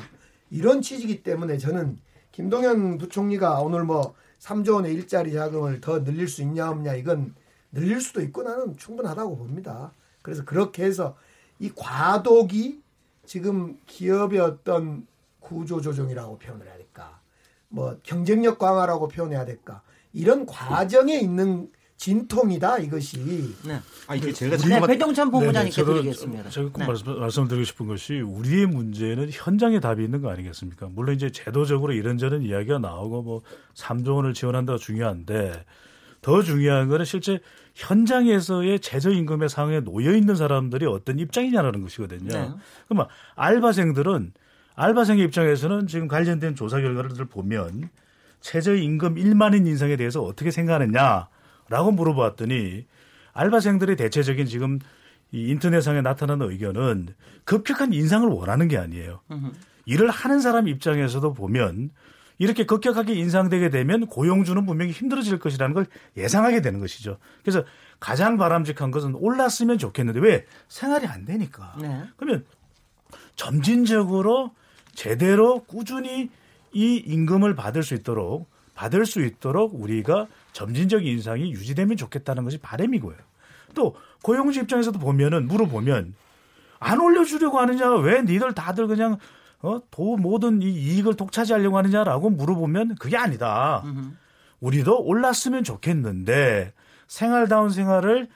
이런 0.49 0.81
취지이기 0.81 1.23
때문에 1.23 1.57
저는 1.57 1.97
김동연 2.31 2.97
부총리가 2.97 3.59
오늘 3.61 3.83
뭐 3.83 4.13
3조 4.39 4.75
원의 4.75 4.93
일자리 4.93 5.33
자금을 5.33 5.81
더 5.81 6.03
늘릴 6.03 6.27
수 6.27 6.41
있냐 6.41 6.69
없냐 6.69 6.95
이건 6.95 7.35
늘릴 7.71 8.01
수도 8.01 8.21
있고 8.21 8.43
나는 8.43 8.77
충분하다고 8.77 9.37
봅니다. 9.37 9.91
그래서 10.21 10.43
그렇게 10.43 10.83
해서 10.83 11.15
이 11.59 11.71
과도기 11.75 12.81
지금 13.25 13.77
기업의 13.85 14.39
어떤 14.39 15.05
구조 15.39 15.81
조정이라고 15.81 16.39
표현을 16.39 16.65
해야 16.65 16.77
될까? 16.77 17.19
뭐 17.67 17.97
경쟁력 18.03 18.57
강화라고 18.57 19.07
표현해야 19.07 19.45
될까? 19.45 19.81
이런 20.13 20.45
과정에 20.45 21.15
있는 21.15 21.71
진통이다 21.99 22.77
이것이. 22.79 23.53
네. 23.65 23.77
아 24.07 24.15
이게 24.15 24.31
제가 24.31 24.55
네, 24.55 24.79
배동찬 24.87 25.29
본부장님께 25.29 25.83
드리겠습니다. 25.83 26.49
제가 26.49 26.69
꼭 26.69 26.79
네. 26.79 26.87
말씀, 26.87 27.19
말씀 27.19 27.47
드리고 27.49 27.65
싶은 27.65 27.87
것이 27.87 28.21
우리의 28.21 28.67
문제는 28.67 29.29
현장에 29.29 29.81
답이 29.81 30.05
있는 30.05 30.21
거 30.21 30.29
아니겠습니까? 30.31 30.87
물론 30.93 31.15
이제 31.15 31.29
제도적으로 31.29 31.91
이런저런 31.91 32.41
이야기가 32.41 32.79
나오고 32.79 33.21
뭐 33.21 33.41
3조 33.75 34.15
원을 34.15 34.33
지원한다가 34.33 34.79
중요한데 34.79 35.65
더 36.21 36.41
중요한 36.41 36.87
거는 36.87 37.03
실제 37.03 37.39
현장에서의 37.75 38.79
최저임금의 38.79 39.49
상황에 39.49 39.81
놓여 39.81 40.13
있는 40.13 40.35
사람들이 40.35 40.85
어떤 40.85 41.19
입장이냐라는 41.19 41.81
것이거든요. 41.81 42.29
네. 42.33 42.49
그러면 42.87 43.07
알바생들은 43.35 44.31
알바생의 44.75 45.25
입장에서는 45.25 45.87
지금 45.87 46.07
관련된 46.07 46.55
조사 46.55 46.79
결과를 46.79 47.25
보면 47.25 47.89
최저임금 48.39 49.15
1만 49.15 49.53
원 49.53 49.67
인상에 49.67 49.97
대해서 49.97 50.21
어떻게 50.21 50.49
생각하느냐 50.49 51.27
라고 51.69 51.91
물어봤더니 51.91 52.85
알바생들의 53.33 53.95
대체적인 53.95 54.47
지금 54.47 54.79
이 55.31 55.49
인터넷상에 55.49 56.01
나타나는 56.01 56.49
의견은 56.49 57.09
급격한 57.45 57.93
인상을 57.93 58.27
원하는 58.27 58.67
게 58.67 58.77
아니에요. 58.77 59.21
일을 59.85 60.09
하는 60.09 60.39
사람 60.39 60.67
입장에서도 60.67 61.33
보면 61.33 61.91
이렇게 62.39 62.65
급격하게 62.65 63.13
인상되게 63.13 63.69
되면 63.69 64.07
고용주는 64.07 64.65
분명히 64.65 64.91
힘들어질 64.91 65.39
것이라는 65.39 65.75
걸 65.75 65.85
예상하게 66.17 66.61
되는 66.61 66.79
것이죠. 66.79 67.17
그래서 67.43 67.63
가장 67.99 68.37
바람직한 68.37 68.91
것은 68.91 69.13
올랐으면 69.15 69.77
좋겠는데 69.77 70.19
왜 70.21 70.45
생활이 70.69 71.05
안 71.05 71.25
되니까. 71.25 71.75
네. 71.81 72.03
그러면 72.15 72.45
점진적으로 73.35 74.53
제대로 74.95 75.63
꾸준히 75.65 76.29
이 76.71 76.95
임금을 76.95 77.55
받을 77.55 77.83
수 77.83 77.93
있도록 77.93 78.49
받을 78.79 79.05
수 79.05 79.21
있도록 79.21 79.73
우리가 79.75 80.27
점진적 80.53 81.05
인상이 81.05 81.51
유지되면 81.51 81.97
좋겠다는 81.97 82.45
것이 82.45 82.59
바람이고요. 82.59 83.17
또 83.75 83.97
고용주 84.23 84.61
입장에서도 84.61 84.97
보면은 84.99 85.49
물어보면 85.49 86.15
안 86.79 87.01
올려주려고 87.01 87.59
하느냐 87.59 87.93
왜 87.95 88.21
니들 88.21 88.53
다들 88.53 88.87
그냥 88.87 89.17
어, 89.61 89.81
도 89.91 90.15
모든 90.15 90.61
이 90.61 90.71
이익을 90.71 91.15
독차지하려고 91.15 91.77
하느냐라고 91.77 92.29
물어보면 92.29 92.95
그게 92.95 93.17
아니다. 93.17 93.83
우리도 94.61 95.03
올랐으면 95.03 95.65
좋겠는데 95.65 96.71
생활다운 97.07 97.71
생활을 97.71 98.29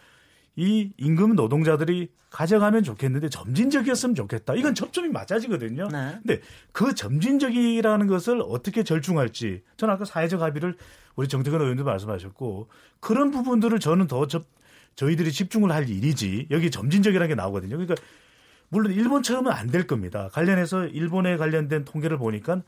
이 0.56 0.92
임금 0.98 1.36
노동자들이 1.36 2.10
가져가면 2.30 2.84
좋겠는데 2.84 3.30
점진적이었으면 3.30 4.16
좋겠다. 4.16 4.56
이건 4.56 4.76
접점이 4.76 5.10
맞아지거든요. 5.10 5.88
네. 5.90 6.20
근데 6.24 6.42
그 6.72 6.94
점진적이라는 6.96 8.08
것을 8.08 8.42
어떻게 8.48 8.84
절충할지 8.84 9.64
저는 9.78 9.94
아까 9.94 10.06
사회적 10.06 10.42
합의를 10.42 10.76
우리 11.16 11.28
정태근 11.28 11.62
의원도 11.62 11.84
말씀하셨고 11.84 12.70
그런 13.00 13.32
부분들을 13.32 13.80
저는 13.80 14.08
더 14.08 14.28
접, 14.28 14.46
저희들이 14.96 15.32
집중을 15.32 15.72
할 15.72 15.90
일이지 15.90 16.48
여기 16.52 16.72
점진적이라는 16.72 17.28
게 17.28 17.36
나오거든요. 17.36 17.78
그러니까 17.78 17.96
물론 18.70 18.92
일본처럼은 18.94 19.52
안 19.52 19.68
될 19.70 19.86
겁니다. 19.86 20.30
관련해서 20.34 20.86
일본에 20.88 21.38
관련된 21.38 21.86
통계를 21.86 22.18
보니까 22.18 22.64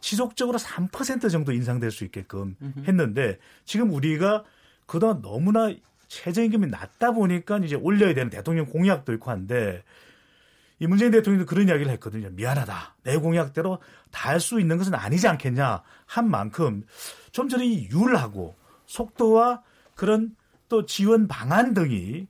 지속적으로 0.00 0.58
3% 0.58 1.28
정도 1.30 1.50
인상될 1.52 1.90
수 1.90 2.04
있게끔 2.04 2.54
했는데 2.86 3.38
지금 3.64 3.92
우리가 3.92 4.44
그동안 4.86 5.20
너무나 5.22 5.72
최저임금이 6.08 6.66
낮다 6.68 7.12
보니까 7.12 7.58
이제 7.58 7.76
올려야 7.76 8.14
되는 8.14 8.30
대통령 8.30 8.66
공약도 8.66 9.12
있고 9.14 9.30
한데 9.30 9.82
이 10.80 10.86
문재인 10.86 11.10
대통령도 11.10 11.46
그런 11.46 11.68
이야기를 11.68 11.90
했거든요. 11.92 12.30
미안하다. 12.30 12.96
내 13.02 13.16
공약대로 13.16 13.78
다 14.10 14.30
할 14.30 14.40
수 14.40 14.60
있는 14.60 14.78
것은 14.78 14.94
아니지 14.94 15.26
않겠냐 15.28 15.82
한 16.06 16.30
만큼 16.30 16.84
좀 17.32 17.48
전에 17.48 17.66
이 17.66 17.88
율하고 17.90 18.56
속도와 18.86 19.62
그런 19.94 20.34
또 20.68 20.86
지원 20.86 21.28
방안 21.28 21.74
등이 21.74 22.26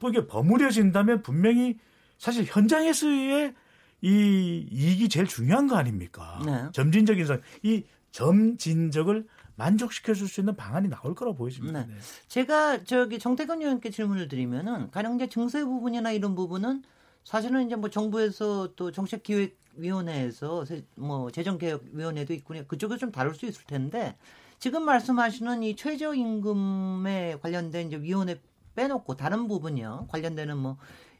또 0.00 0.08
이게 0.08 0.26
버무려진다면 0.26 1.22
분명히 1.22 1.78
사실 2.18 2.44
현장에서의 2.46 3.54
이 4.02 4.66
이익이 4.70 5.08
제일 5.08 5.26
중요한 5.26 5.66
거 5.66 5.76
아닙니까? 5.76 6.42
네. 6.44 6.66
점진적 6.72 7.18
인상, 7.18 7.40
이 7.62 7.84
점진적을 8.12 9.26
만족시켜 9.56 10.14
줄 10.14 10.28
수 10.28 10.40
있는 10.40 10.56
방안이 10.56 10.88
나올 10.88 11.14
거라고 11.14 11.36
보여집니다. 11.36 11.86
네. 11.86 11.94
제가 12.28 12.84
저기 12.84 13.18
정태근 13.18 13.60
의원께 13.60 13.90
질문을 13.90 14.28
드리면은 14.28 14.90
가령 14.90 15.16
이제 15.16 15.28
증세 15.28 15.64
부분이나 15.64 16.10
이런 16.12 16.34
부분은 16.34 16.82
사실은 17.24 17.66
이제 17.66 17.76
뭐 17.76 17.88
정부에서 17.90 18.74
또 18.76 18.90
정책 18.90 19.22
기획 19.22 19.56
위원회에서 19.76 20.64
세- 20.64 20.84
뭐 20.96 21.30
재정 21.30 21.58
개혁 21.58 21.82
위원회도 21.92 22.32
있고 22.34 22.54
그쪽에 22.68 22.96
좀 22.96 23.10
다룰 23.12 23.34
수 23.34 23.46
있을 23.46 23.64
텐데 23.66 24.16
지금 24.58 24.84
말씀하시는 24.84 25.62
이 25.62 25.74
최저임금에 25.76 27.38
관련된 27.42 27.88
이제 27.88 27.96
위원회 27.96 28.40
빼놓고 28.74 29.16
다른 29.16 29.46
부분이요 29.48 30.08
관련되는 30.10 30.56
뭐 30.56 30.76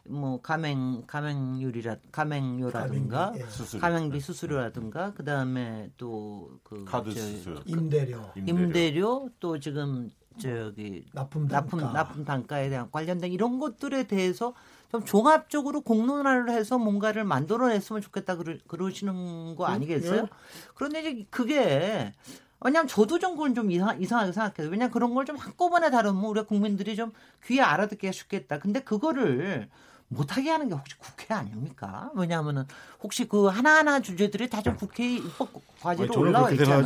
뭐 0.08 0.40
가맹 0.40 1.04
가맹률이라 1.06 1.96
가맹료라든가 2.12 3.26
가맹비, 3.26 3.40
예. 3.40 3.46
수수료. 3.48 3.80
가맹비 3.80 4.20
수수료라든가 4.20 5.14
그다음에 5.14 5.90
또그 5.96 6.84
카드 6.86 7.10
수수료. 7.10 7.60
임대료, 7.64 8.30
임대료 8.36 9.30
또 9.40 9.58
지금 9.58 10.10
저기 10.38 11.04
납품 11.12 11.48
납품 11.48 11.78
단가. 11.80 11.92
납품 11.92 12.24
단가에 12.24 12.68
대한 12.68 12.90
관련된 12.90 13.32
이런 13.32 13.58
것들에 13.58 14.04
대해서 14.06 14.52
좀 14.90 15.04
종합적으로 15.04 15.80
공론화를 15.80 16.50
해서 16.50 16.76
뭔가를 16.78 17.24
만들어냈으면 17.24 18.02
좋겠다 18.02 18.36
그러, 18.36 18.56
그러시는 18.66 19.54
거 19.56 19.64
아니겠어요? 19.66 20.28
그런데 20.74 21.00
이제 21.00 21.26
그게 21.30 22.12
왜냐하면 22.60 22.88
저도 22.88 23.18
좀 23.18 23.32
그건 23.32 23.54
좀 23.54 23.70
이상, 23.70 24.00
이상하게 24.00 24.32
생각해요. 24.32 24.70
왜냐하면 24.70 24.90
그런 24.92 25.14
걸 25.14 25.24
좀 25.24 25.36
한꺼번에 25.36 25.90
다루면 25.90 26.24
우리 26.24 26.42
국민들이 26.44 26.94
좀 26.96 27.12
귀에 27.44 27.60
알아듣기가 27.60 28.10
쉽겠다. 28.12 28.58
근데 28.58 28.80
그거를 28.80 29.68
못하게 30.08 30.50
하는 30.50 30.68
게 30.68 30.74
혹시 30.74 30.94
국회 30.98 31.34
아닙니까? 31.34 32.10
왜냐하면은 32.14 32.64
혹시 33.02 33.26
그 33.26 33.46
하나하나 33.46 34.00
주제들이 34.00 34.48
다 34.50 34.62
좀 34.62 34.76
국회 34.76 35.16
입법 35.16 35.50
과제로 35.80 36.06
올라와 36.28 36.50
있잖아요. 36.62 36.78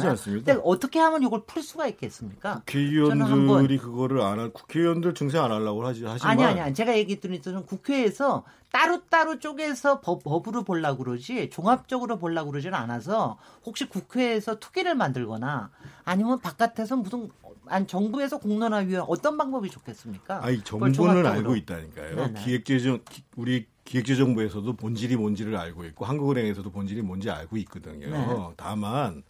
근데 0.45 0.61
어떻게 0.65 0.99
하면 0.99 1.23
이걸 1.23 1.43
풀 1.47 1.63
수가 1.63 1.87
있겠습니까? 1.89 2.63
국회의원들이 2.67 3.79
그거를 3.79 4.21
안 4.23 4.39
할, 4.41 4.51
국회의원들 4.53 5.15
증세 5.15 5.39
안 5.39 5.53
하려고 5.53 5.87
하지, 5.87 6.05
하지만. 6.05 6.31
아니 6.33 6.45
아니 6.45 6.61
아니 6.61 6.75
제가 6.75 6.97
얘기했더니 6.97 7.41
저는 7.43 7.67
국회에서 7.67 8.45
따로 8.73 9.03
따로 9.09 9.39
쪼개서 9.39 10.01
법, 10.01 10.25
법으로 10.25 10.63
보려고 10.65 11.05
그러지 11.05 11.51
종합적으로 11.51 12.19
보려고 12.19 12.51
그러지는 12.51 12.75
않아서 12.79 13.39
혹시 13.65 13.89
국회에서 13.89 14.59
투기를 14.59 14.95
만들거나 14.95 15.71
아니면 16.05 16.39
바깥에서 16.41 16.97
무슨 16.97 17.31
아니 17.71 17.87
정부에서 17.87 18.39
공론화 18.39 18.79
위원 18.79 19.07
어떤 19.09 19.37
방법이 19.37 19.71
좋겠습니까? 19.71 20.45
아니 20.45 20.61
정부는. 20.63 21.27
알고 21.27 21.57
있다니까요. 21.57 22.17
네네. 22.17 22.45
기획재정 22.45 23.01
기- 23.09 23.23
우리 23.37 23.67
기획재정부에서도 23.85 24.71
본질이 24.75 25.17
뭔지를 25.17 25.57
알고 25.57 25.85
있고 25.87 26.05
한국은행에서도 26.05 26.71
본질이 26.71 27.03
뭔지 27.03 27.31
알고 27.31 27.57
있거든요. 27.59 28.11
네. 28.11 28.55
다만 28.57 29.23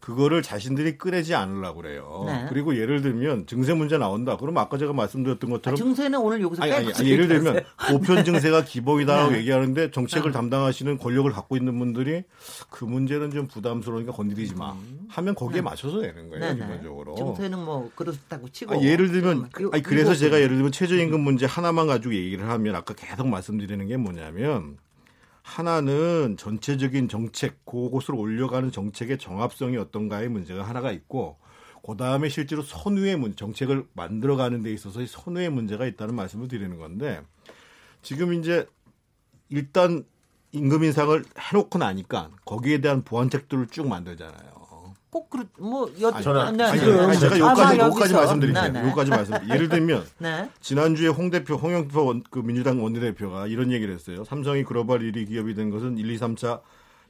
그거를 0.00 0.40
자신들이 0.42 0.96
꺼내지 0.96 1.34
않으려고 1.34 1.82
그래요. 1.82 2.22
네. 2.26 2.46
그리고 2.48 2.76
예를 2.76 3.02
들면 3.02 3.46
증세 3.46 3.74
문제 3.74 3.98
나온다. 3.98 4.36
그럼 4.38 4.56
아까 4.58 4.78
제가 4.78 4.92
말씀드렸던 4.94 5.50
아, 5.50 5.52
것처럼 5.56 5.76
증세는 5.76 6.18
오늘 6.18 6.40
여기서 6.40 6.62
아니, 6.62 6.72
아니, 6.72 6.92
아니, 6.92 7.10
예를 7.10 7.28
들면 7.28 7.60
보편 7.90 8.24
증세가 8.24 8.64
기본이다라고 8.64 9.32
네. 9.32 9.38
얘기하는데 9.38 9.90
정책을 9.90 10.32
담당하시는 10.32 10.96
권력을 10.98 11.30
갖고 11.32 11.56
있는 11.56 11.78
분들이 11.78 12.22
그 12.70 12.84
문제는 12.86 13.30
좀 13.30 13.46
부담스러우니까 13.46 14.12
건드리지 14.12 14.54
마 14.54 14.74
하면 15.08 15.34
거기에 15.34 15.60
맞춰서 15.60 15.98
내는 15.98 16.30
거예요 16.30 16.44
네네. 16.46 16.60
기본적으로. 16.60 17.14
증세는 17.14 17.58
뭐 17.58 17.90
그렇다고 17.94 18.48
치고 18.48 18.74
아, 18.74 18.80
예를 18.80 19.12
들면 19.12 19.36
음, 19.38 19.62
요- 19.64 19.70
아니, 19.72 19.82
그래서 19.82 20.14
제가 20.14 20.36
예를 20.40 20.56
들면 20.56 20.72
최저임금 20.72 21.20
문제 21.20 21.44
하나만 21.44 21.86
가지고 21.86 22.14
얘기를 22.14 22.48
하면 22.48 22.74
아까 22.74 22.94
계속 22.94 23.28
말씀드리는 23.28 23.86
게 23.86 23.96
뭐냐면 23.98 24.78
하나는 25.50 26.36
전체적인 26.38 27.08
정책 27.08 27.64
그곳을 27.66 28.14
올려가는 28.14 28.70
정책의 28.70 29.18
정합성이 29.18 29.76
어떤가의 29.78 30.28
문제가 30.28 30.62
하나가 30.62 30.92
있고 30.92 31.38
그 31.84 31.96
다음에 31.96 32.28
실제로 32.28 32.62
선후의 32.62 33.16
문 33.16 33.34
정책을 33.34 33.84
만들어가는 33.94 34.62
데 34.62 34.72
있어서 34.72 35.04
선후의 35.04 35.50
문제가 35.50 35.86
있다는 35.86 36.14
말씀을 36.14 36.46
드리는 36.46 36.78
건데 36.78 37.20
지금 38.00 38.32
이제 38.32 38.68
일단 39.48 40.04
임금 40.52 40.84
인상을 40.84 41.24
해놓고 41.36 41.78
나니까 41.78 42.30
거기에 42.44 42.80
대한 42.80 43.02
보완책들을 43.02 43.68
쭉 43.68 43.88
만들잖아요. 43.88 44.59
꼭 45.10 45.28
그렇 45.30 45.44
뭐 45.58 45.92
여, 46.00 46.08
아니, 46.10 46.24
저는- 46.24 46.56
네, 46.56 46.64
아니, 46.64 46.80
네. 46.80 47.00
아니, 47.00 47.18
제가 47.18 47.34
아마 47.50 47.62
여기까지 47.62 47.78
여기까지 47.80 48.14
말씀드릴게요. 48.14 48.62
네, 48.62 48.68
네. 48.70 48.80
여기까지 48.86 49.10
말씀. 49.10 49.34
예를 49.50 49.68
들면 49.68 50.04
네. 50.18 50.50
지난주에 50.60 51.08
홍 51.08 51.30
대표, 51.30 51.54
홍영표 51.56 52.04
원- 52.06 52.22
그 52.30 52.38
민주당 52.40 52.82
원내대표가 52.82 53.46
이런 53.48 53.72
얘기를 53.72 53.92
했어요. 53.92 54.24
삼성이 54.24 54.62
글로벌 54.64 55.00
1위 55.00 55.26
기업이 55.28 55.54
된 55.54 55.70
것은 55.70 55.98
1, 55.98 56.10
2, 56.10 56.18
3차 56.18 56.60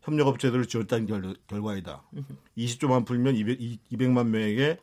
협력업체들을 0.03 0.65
지었다는 0.67 1.07
결, 1.07 1.35
결과이다. 1.47 2.03
20조만 2.57 3.05
풀면 3.07 3.37
200, 3.37 3.59
200만 3.93 4.27
명에게 4.29 4.79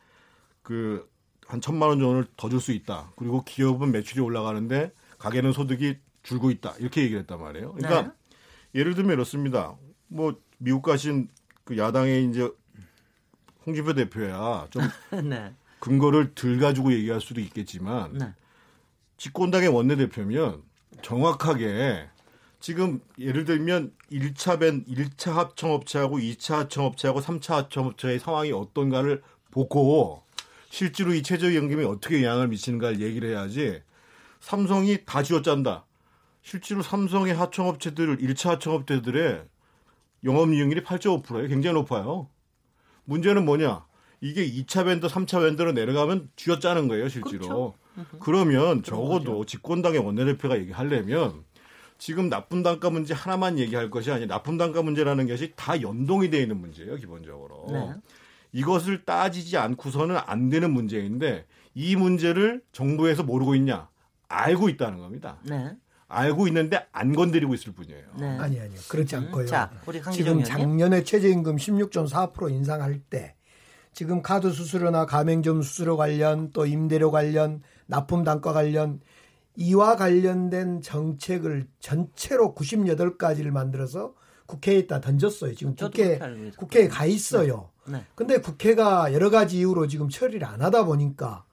그 0.63 1.07
한 1.49 1.61
천만 1.61 1.87
원 1.87 1.97
정도를 1.99 2.25
더 2.35 2.49
줄 2.49 2.59
수 2.59 2.73
있다. 2.73 3.13
그리고 3.15 3.41
기업은 3.45 3.93
매출이 3.93 4.19
올라가는데 4.19 4.91
가게는 5.17 5.53
소득이 5.53 5.95
줄고 6.21 6.51
있다. 6.51 6.73
이렇게 6.79 7.03
얘기를 7.03 7.21
했단 7.21 7.39
말이에요. 7.39 7.71
그러니까 7.71 8.13
예를 8.75 8.95
들면 8.95 9.13
이렇습니다. 9.13 9.77
뭐 10.09 10.35
미국 10.57 10.81
가신 10.81 11.29
그 11.63 11.77
야당의 11.77 12.25
이제 12.25 12.51
홍준표 13.67 13.93
대표야 13.93 14.67
좀 14.71 14.83
네. 15.29 15.53
근거를 15.79 16.33
들 16.33 16.57
가지고 16.59 16.93
얘기할 16.93 17.21
수도 17.21 17.41
있겠지만 17.41 18.17
네. 18.17 18.33
집권당의 19.17 19.67
원내대표면 19.69 20.63
정확하게 21.01 22.09
지금 22.59 23.01
예를 23.19 23.45
들면 23.45 23.93
1차 24.11 24.59
벤 24.59 24.83
1차 24.85 25.33
합청업체하고 25.33 26.17
2차 26.17 26.55
합청업체하고 26.55 27.21
3차 27.21 27.53
합청업체의 27.53 28.19
상황이 28.19 28.51
어떤가를 28.51 29.21
보고 29.51 30.23
실제로 30.69 31.13
이 31.13 31.21
최저임금이 31.21 31.85
어떻게 31.85 32.23
영향을 32.23 32.47
미치는가를 32.47 33.01
얘기를 33.01 33.29
해야지 33.29 33.81
삼성이 34.39 34.99
다 35.05 35.23
쥐어짠다. 35.23 35.85
실제로 36.41 36.81
삼성의 36.81 37.33
하청업체들 37.35 38.17
1차 38.17 38.51
하청업체들의 38.51 39.43
영업이익률이 40.23 40.81
8.5%예요. 40.83 41.47
굉장히 41.47 41.73
높아요. 41.73 42.29
문제는 43.07 43.45
뭐냐? 43.45 43.85
이게 44.21 44.45
2차 44.47 44.85
밴더, 44.85 45.07
3차 45.07 45.41
밴더로 45.41 45.71
내려가면 45.71 46.29
쥐어짜는 46.35 46.87
거예요, 46.87 47.07
실제로. 47.07 47.73
그러면 48.19 48.83
적어도 48.83 49.45
집권당의 49.45 49.99
원내대표가 49.99 50.59
얘기하려면 50.59 51.43
지금 51.97 52.29
납품 52.29 52.61
단가 52.61 52.89
문제 52.89 53.13
하나만 53.13 53.57
얘기할 53.57 53.89
것이 53.89 54.11
아니라 54.11 54.35
납품 54.35 54.57
단가 54.57 54.81
문제라는 54.81 55.27
것이 55.27 55.53
다 55.55 55.81
연동이 55.81 56.29
되어 56.29 56.41
있는 56.41 56.57
문제예요, 56.59 56.97
기본적으로. 56.97 57.67
네. 57.71 57.93
이것을 58.51 59.05
따지지 59.05 59.57
않고서는 59.57 60.17
안 60.25 60.49
되는 60.49 60.71
문제인데 60.71 61.45
이 61.73 61.95
문제를 61.95 62.61
정부에서 62.71 63.23
모르고 63.23 63.55
있냐? 63.55 63.87
알고 64.27 64.69
있다는 64.69 64.99
겁니다. 64.99 65.37
네. 65.43 65.71
알고 66.09 66.47
있는데 66.47 66.85
안 66.91 67.13
건드리고 67.13 67.53
있을 67.53 67.73
뿐이에요. 67.73 68.03
네. 68.19 68.25
아니 68.37 68.59
아니요. 68.59 68.79
그렇지 68.87 69.15
음, 69.15 69.23
않고요. 69.25 69.45
자, 69.45 69.71
우리 69.85 69.99
강기정 69.99 70.43
지금. 70.43 70.59
작년에 70.59 71.03
최저임금 71.03 71.57
16.4% 71.57 72.49
인상할 72.51 72.99
때 73.09 73.35
지금 73.93 74.21
카드 74.21 74.51
수수료나 74.51 75.05
가맹점 75.05 75.61
수수료 75.61 75.97
관련 75.97 76.51
또 76.53 76.65
임대료 76.65 77.11
관련 77.11 77.61
납품 77.87 78.23
단가 78.23 78.53
관련 78.53 79.01
이와 79.55 79.95
관련된 79.95 80.81
정책을 80.81 81.67
전체로 81.79 82.53
98가지를 82.55 83.49
만들어서 83.49 84.13
국회에다 84.45 85.01
던졌어요. 85.01 85.55
지금 85.55 85.75
국회. 85.75 86.19
국회에 86.57 86.87
가 86.87 87.05
있어요. 87.05 87.71
네. 87.87 88.03
근데 88.15 88.37
국회가 88.39 89.11
여러 89.13 89.29
가지 89.29 89.57
이유로 89.57 89.87
지금 89.87 90.07
처리를 90.09 90.45
안 90.47 90.61
하다 90.61 90.85
보니까 90.85 91.43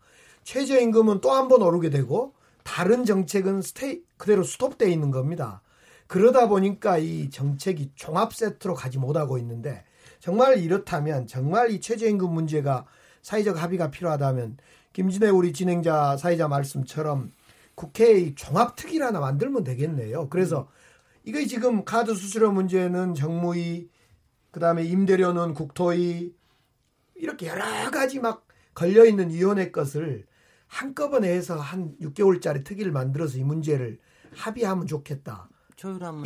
최저임금은 0.45 1.21
또 1.23 1.31
한 1.33 1.49
번 1.49 1.63
오르게 1.63 1.89
되고 1.91 2.34
다른 2.65 3.05
정책은 3.05 3.63
스테이 3.63 4.03
그대로 4.17 4.43
스톱돼 4.43 4.91
있는 4.91 5.11
겁니다. 5.11 5.63
그러다 6.07 6.49
보니까 6.49 6.99
이 6.99 7.31
정책이 7.31 7.93
종합 7.95 8.35
세트로 8.35 8.75
가지 8.75 8.99
못하고 8.99 9.39
있는데 9.39 9.85
정말 10.19 10.59
이렇다면 10.59 11.27
정말 11.27 11.71
이 11.71 11.81
최저임금 11.81 12.33
문제가 12.33 12.87
사회적 13.23 13.63
합의가 13.63 13.91
필요하다면 13.91 14.57
김진애 14.93 15.29
우리 15.29 15.53
진행자 15.53 16.17
사회자 16.17 16.49
말씀처럼 16.49 17.31
국회의 17.75 18.35
종합특위를 18.35 19.07
하나 19.07 19.21
만들면 19.21 19.65
되겠네요. 19.65 20.29
그래서 20.29 20.69
이거 21.25 21.45
지금 21.47 21.85
카드 21.85 22.15
수수료 22.15 22.53
문제는 22.53 23.15
정무위 23.15 23.89
그 24.51 24.61
다음에 24.61 24.85
임대료는 24.85 25.55
국토위 25.55 26.35
이렇게 27.17 27.49
여러 27.49 27.91
가지 27.91 28.21
막 28.21 28.47
걸려 28.75 29.05
있는 29.05 29.31
위원회 29.31 29.71
것을 29.71 30.27
한꺼번에 30.75 31.29
해서 31.29 31.55
한 31.57 31.95
6개월짜리 32.01 32.65
특위를 32.65 32.91
만들어서 32.91 33.39
이 33.39 33.45
문제를 33.45 33.99
합의하면 34.35 34.89
좋겠다. 34.89 35.49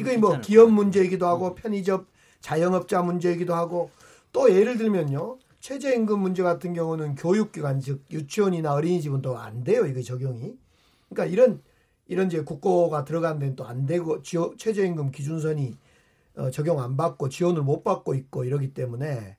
이거 0.00 0.16
뭐 0.18 0.40
기업 0.40 0.70
문제이기도 0.72 1.26
하고 1.26 1.54
편의점 1.54 2.06
자영업자 2.40 3.02
문제이기도 3.02 3.54
하고 3.54 3.90
또 4.32 4.50
예를 4.50 4.78
들면요. 4.78 5.38
최저임금 5.61 6.20
문제 6.20 6.42
같은 6.42 6.72
경우는 6.72 7.16
교육기관 7.16 7.80
즉 7.80 8.04
유치원이나 8.11 8.72
어린이집은 8.72 9.20
또 9.20 9.37
안 9.37 9.64
돼요. 9.64 9.84
이게 9.84 10.00
적용이. 10.00 10.56
그러니까 11.11 11.26
이런 11.30 11.62
이런 12.06 12.28
이제 12.28 12.42
국고가 12.42 13.04
들어간 13.04 13.38
데는 13.38 13.54
또 13.54 13.64
안 13.64 13.84
되고 13.84 14.22
지원, 14.22 14.56
최저임금 14.56 15.11
기준선이 15.11 15.76
어, 16.37 16.50
적용 16.50 16.80
안 16.80 16.96
받고 16.96 17.28
지원을 17.28 17.62
못 17.62 17.82
받고 17.84 18.14
있고 18.14 18.44
이러기 18.44 18.72
때문에 18.72 19.37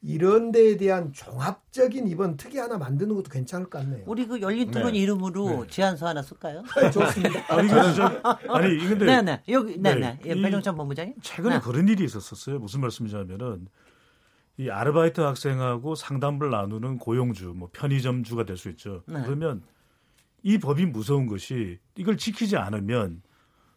이런 0.00 0.52
데에 0.52 0.76
대한 0.76 1.12
종합적인 1.12 2.06
이번 2.06 2.36
특위 2.36 2.58
하나 2.58 2.78
만드는 2.78 3.14
것도 3.16 3.30
괜찮을 3.30 3.68
것 3.68 3.80
같네요. 3.80 4.04
우리 4.06 4.26
그 4.26 4.40
열린 4.40 4.70
토론 4.70 4.92
네. 4.92 4.98
이름으로 5.00 5.64
네. 5.64 5.66
제안서 5.68 6.06
하나 6.06 6.22
쓸까요? 6.22 6.62
네, 6.80 6.90
좋습니다. 6.92 7.54
아니, 7.54 7.68
저, 7.68 8.04
아니, 8.52 8.78
근데. 8.78 9.06
네네. 9.06 9.22
네. 9.22 9.42
여기, 9.52 9.76
네네. 9.76 10.20
네. 10.22 10.42
배정찬 10.42 10.76
본부장님. 10.76 11.16
최근에 11.20 11.56
네. 11.56 11.60
그런 11.60 11.88
일이 11.88 12.04
있었었어요. 12.04 12.60
무슨 12.60 12.80
말씀이냐면은 12.80 13.66
이 14.56 14.70
아르바이트 14.70 15.20
학생하고 15.20 15.94
상담을 15.96 16.50
나누는 16.50 16.98
고용주, 16.98 17.54
뭐 17.56 17.68
편의점주가 17.72 18.44
될 18.44 18.56
수 18.56 18.68
있죠. 18.70 19.02
그러면 19.06 19.62
이 20.44 20.58
법이 20.58 20.86
무서운 20.86 21.26
것이 21.26 21.78
이걸 21.96 22.16
지키지 22.16 22.56
않으면 22.56 23.22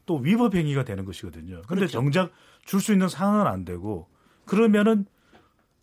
또 0.06 0.18
위법 0.18 0.54
행위가 0.56 0.84
되는 0.84 1.04
것이거든요. 1.06 1.62
근데 1.68 1.82
그렇죠. 1.82 1.94
정작 1.94 2.32
줄 2.66 2.80
수 2.80 2.92
있는 2.94 3.10
상황은 3.10 3.48
안 3.48 3.66
되고 3.66 4.08
그러면은 4.46 5.06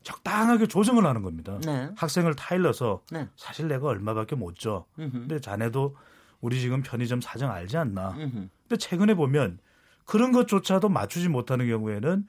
적당하게 0.03 0.67
조정을 0.67 1.05
하는 1.05 1.23
겁니다. 1.23 1.59
네. 1.65 1.91
학생을 1.97 2.35
타일러서 2.35 3.03
네. 3.11 3.29
사실 3.37 3.69
내가 3.69 3.89
얼마밖에 3.89 4.37
못 4.37 4.57
줘. 4.57 4.87
음흠. 4.99 5.11
근데 5.13 5.41
자네도 5.41 5.97
우리 6.41 6.61
지금 6.61 6.83
편의점 6.83 7.21
사정 7.21 7.51
알지 7.51 7.77
않나. 7.77 8.11
음흠. 8.17 8.49
근데 8.69 8.77
최근에 8.77 9.15
보면 9.15 9.59
그런 10.05 10.33
것조차도 10.33 10.89
맞추지 10.89 11.29
못하는 11.29 11.69
경우에는 11.69 12.27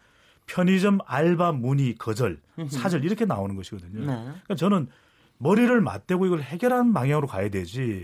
편의점 0.48 0.98
알바 1.06 1.52
문의 1.52 1.96
거절, 1.96 2.42
음흠. 2.58 2.70
사절 2.70 3.06
이렇게 3.06 3.26
나오는 3.26 3.56
것이거든요. 3.56 4.00
네. 4.00 4.24
그러니까 4.24 4.56
저는 4.56 4.88
머리를 5.38 5.80
맞대고 5.80 6.26
이걸 6.26 6.42
해결하는 6.42 6.92
방향으로 6.92 7.28
가야 7.28 7.50
되지 7.50 8.04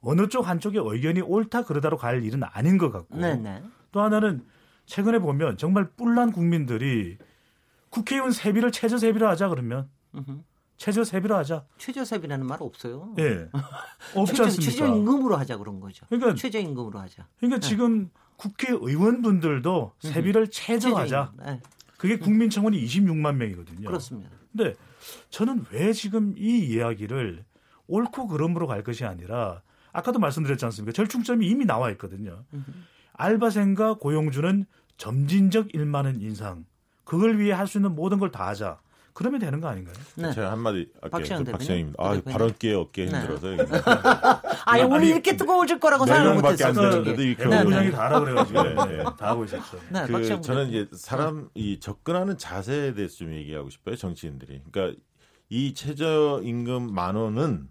어느 0.00 0.28
쪽 0.28 0.48
한쪽의 0.48 0.82
의견이 0.84 1.20
옳다 1.20 1.62
그러다로 1.62 1.96
갈 1.96 2.24
일은 2.24 2.42
아닌 2.42 2.76
것 2.76 2.90
같고 2.90 3.18
네네. 3.18 3.36
네. 3.36 3.62
또 3.92 4.00
하나는 4.00 4.44
최근에 4.86 5.20
보면 5.20 5.58
정말 5.58 5.90
뿔난 5.96 6.32
국민들이 6.32 7.18
국회의원 7.92 8.32
세비를 8.32 8.72
최저 8.72 8.96
세비로 8.96 9.28
하자 9.28 9.48
그러면 9.50 9.88
최저 10.78 11.04
세비로 11.04 11.36
하자. 11.36 11.64
최저 11.78 12.04
세비라는 12.04 12.46
말 12.46 12.58
없어요. 12.60 13.14
예. 13.18 13.22
네. 13.22 13.48
없지 14.16 14.32
최저, 14.32 14.44
않습니까? 14.44 14.72
최저 14.72 14.86
임금으로 14.86 15.36
하자 15.36 15.58
그런 15.58 15.78
거죠. 15.78 16.06
그러니까 16.08 16.34
최저 16.34 16.58
임금으로 16.58 16.98
하자. 16.98 17.28
그러니까 17.36 17.60
네. 17.60 17.68
지금 17.68 18.10
국회의원분들도 18.36 19.92
세비를 20.00 20.48
최저하자. 20.50 21.32
네. 21.44 21.60
그게 21.98 22.18
국민청원이 22.18 22.82
26만 22.84 23.36
명이거든요. 23.36 23.86
그렇습니다. 23.86 24.30
근데 24.50 24.74
저는 25.30 25.66
왜 25.70 25.92
지금 25.92 26.34
이 26.36 26.58
이야기를 26.66 27.44
옳고 27.86 28.26
그름으로 28.26 28.66
갈 28.66 28.82
것이 28.82 29.04
아니라 29.04 29.62
아까도 29.92 30.18
말씀드렸지 30.18 30.64
않습니까? 30.64 30.92
절충점이 30.92 31.46
이미 31.46 31.66
나와 31.66 31.90
있거든요. 31.92 32.42
알바생과 33.12 33.98
고용주는 33.98 34.64
점진적 34.96 35.68
1만 35.68 36.06
원 36.06 36.20
인상. 36.20 36.64
그걸 37.12 37.38
위해 37.38 37.52
할 37.52 37.66
수 37.66 37.76
있는 37.78 37.94
모든 37.94 38.18
걸 38.18 38.30
다 38.32 38.46
하자. 38.48 38.78
그러면 39.12 39.40
되는 39.40 39.60
거 39.60 39.68
아닌가요? 39.68 39.94
네. 40.16 40.32
제가 40.32 40.50
한마디 40.52 40.88
할게요. 41.02 41.44
박시영입니다. 41.52 42.02
아, 42.02 42.18
발언 42.24 42.54
기에 42.58 42.72
어깨 42.72 43.04
힘들어서. 43.06 43.48
네. 43.48 43.58
아니, 44.64 44.82
오늘 44.84 45.04
이렇게 45.08 45.36
뜨거워질 45.36 45.78
거라고 45.78 46.06
생각 46.06 46.34
못했어요. 46.40 47.04
네 47.04 47.36
부장이 47.36 47.90
다 47.92 48.04
하라 48.06 48.20
그래가지고 48.20 48.62
네, 48.62 48.74
네. 48.96 49.02
다 49.18 49.28
하고 49.28 49.44
있었죠. 49.44 49.78
네, 49.90 50.06
그 50.06 50.40
저는 50.40 50.68
이제 50.70 50.88
사람 50.94 51.50
이 51.54 51.78
접근하는 51.78 52.38
자세에 52.38 52.94
대해서 52.94 53.16
좀 53.16 53.34
얘기하고 53.34 53.68
싶어요. 53.68 53.96
정치인들이. 53.96 54.62
그러니까 54.72 54.98
이 55.50 55.74
최저임금 55.74 56.94
만 56.94 57.14
원은 57.14 57.68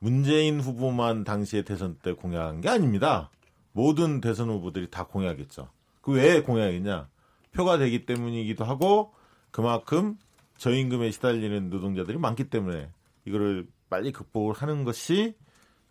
문재인 0.00 0.60
후보만 0.60 1.24
당시에 1.24 1.60
대선 1.60 1.96
때 2.02 2.14
공약한 2.14 2.62
게 2.62 2.70
아닙니다. 2.70 3.30
모든 3.72 4.22
대선 4.22 4.48
후보들이 4.48 4.90
다 4.90 5.04
공약했죠. 5.04 5.68
그 6.00 6.12
왜 6.12 6.40
공약이냐? 6.40 7.08
표가 7.54 7.78
되기 7.78 8.04
때문이기도 8.04 8.64
하고 8.64 9.14
그만큼 9.50 10.18
저임금에 10.58 11.10
시달리는 11.10 11.70
노동자들이 11.70 12.18
많기 12.18 12.44
때문에 12.50 12.90
이거를 13.24 13.66
빨리 13.88 14.12
극복을 14.12 14.54
하는 14.54 14.84
것이 14.84 15.34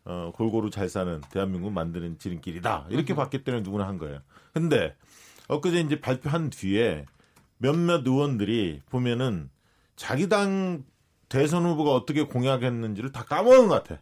어, 0.06 0.32
골고루 0.36 0.69
잘 0.69 0.89
사는 0.89 1.21
대한민국 1.32 1.71
만드는 1.71 2.19
지름길이다. 2.19 2.88
이렇게 2.89 3.13
음. 3.13 3.15
봤기 3.15 3.43
때문에 3.43 3.63
누구나 3.63 3.88
한 3.88 3.97
거예요. 3.97 4.19
근데 4.54 4.95
엊그제 5.47 5.80
이제 5.82 5.99
발표한 5.99 6.49
뒤에 6.49 7.06
몇몇 7.58 8.06
의원들이 8.06 8.82
보면은 8.89 9.49
자기 9.95 10.28
당 10.28 10.84
대선 11.30 11.65
후보가 11.65 11.91
어떻게 11.91 12.23
공약했는지를 12.23 13.12
다 13.12 13.23
까먹은 13.23 13.69
것 13.69 13.84
같아. 13.84 14.02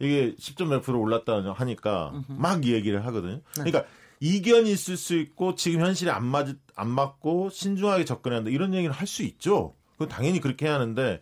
이게 0.00 0.34
10점 0.34 0.68
몇 0.68 0.80
프로 0.80 1.00
올랐다 1.00 1.52
하니까 1.54 2.24
막 2.28 2.64
얘기를 2.64 3.04
하거든요. 3.06 3.34
네. 3.34 3.42
그러니까 3.64 3.84
이견이 4.26 4.70
있을 4.70 4.96
수 4.96 5.16
있고 5.16 5.56
지금 5.56 5.80
현실에 5.80 6.12
안 6.12 6.24
맞, 6.24 6.46
안 6.76 6.88
맞고 6.88 7.50
신중하게 7.50 8.04
접근해야 8.04 8.38
한다. 8.38 8.50
이런 8.52 8.72
얘기를 8.72 8.94
할 8.94 9.08
수 9.08 9.24
있죠. 9.24 9.74
그 9.98 10.06
당연히 10.06 10.38
그렇게 10.40 10.66
해야 10.66 10.74
하는데 10.74 11.20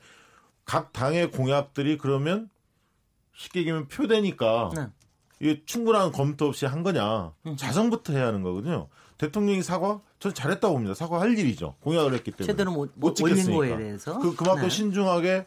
각 0.67 0.93
당의 0.93 1.31
공약들이 1.31 1.97
그러면 1.97 2.51
쉽게 3.35 3.61
얘기하면 3.61 3.89
표대니까 3.89 4.71
네. 4.77 4.87
이게 5.41 5.63
충분한 5.65 6.13
검토 6.13 6.47
없이 6.47 6.67
한 6.67 6.83
거냐. 6.83 7.33
자성부터 7.57 8.13
해야 8.13 8.27
하는 8.27 8.43
거거든요. 8.43 8.89
대통령이 9.17 9.63
사과? 9.63 10.03
저는 10.19 10.35
잘했다고 10.35 10.75
봅니다. 10.75 10.93
사과할 10.95 11.39
일이죠. 11.39 11.77
공약을 11.81 12.13
했기 12.13 12.31
때문에. 12.33 12.53
제대로 12.53 12.71
못, 12.73 12.93
못 12.97 13.15
지켰으니까. 13.15 13.77
그, 14.21 14.37
그만큼 14.37 14.65
네. 14.65 14.69
신중하게 14.69 15.47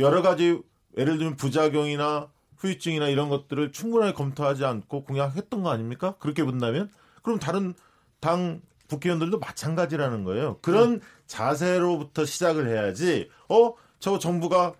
여러 0.00 0.20
가지 0.20 0.60
예를 0.96 1.16
들면 1.18 1.36
부작용이나 1.36 2.28
후유증이나 2.58 3.08
이런 3.08 3.28
것들을 3.28 3.72
충분하게 3.72 4.12
검토하지 4.12 4.64
않고 4.64 5.04
공약했던 5.04 5.62
거 5.62 5.70
아닙니까? 5.70 6.14
그렇게 6.18 6.44
본다면 6.44 6.90
그럼 7.22 7.38
다른 7.38 7.74
당 8.20 8.60
국회의원들도 8.88 9.38
마찬가지라는 9.38 10.24
거예요. 10.24 10.58
그런 10.62 10.92
음. 10.94 11.00
자세로부터 11.26 12.24
시작을 12.24 12.68
해야지. 12.68 13.30
어, 13.48 13.74
저 14.00 14.18
정부가 14.18 14.74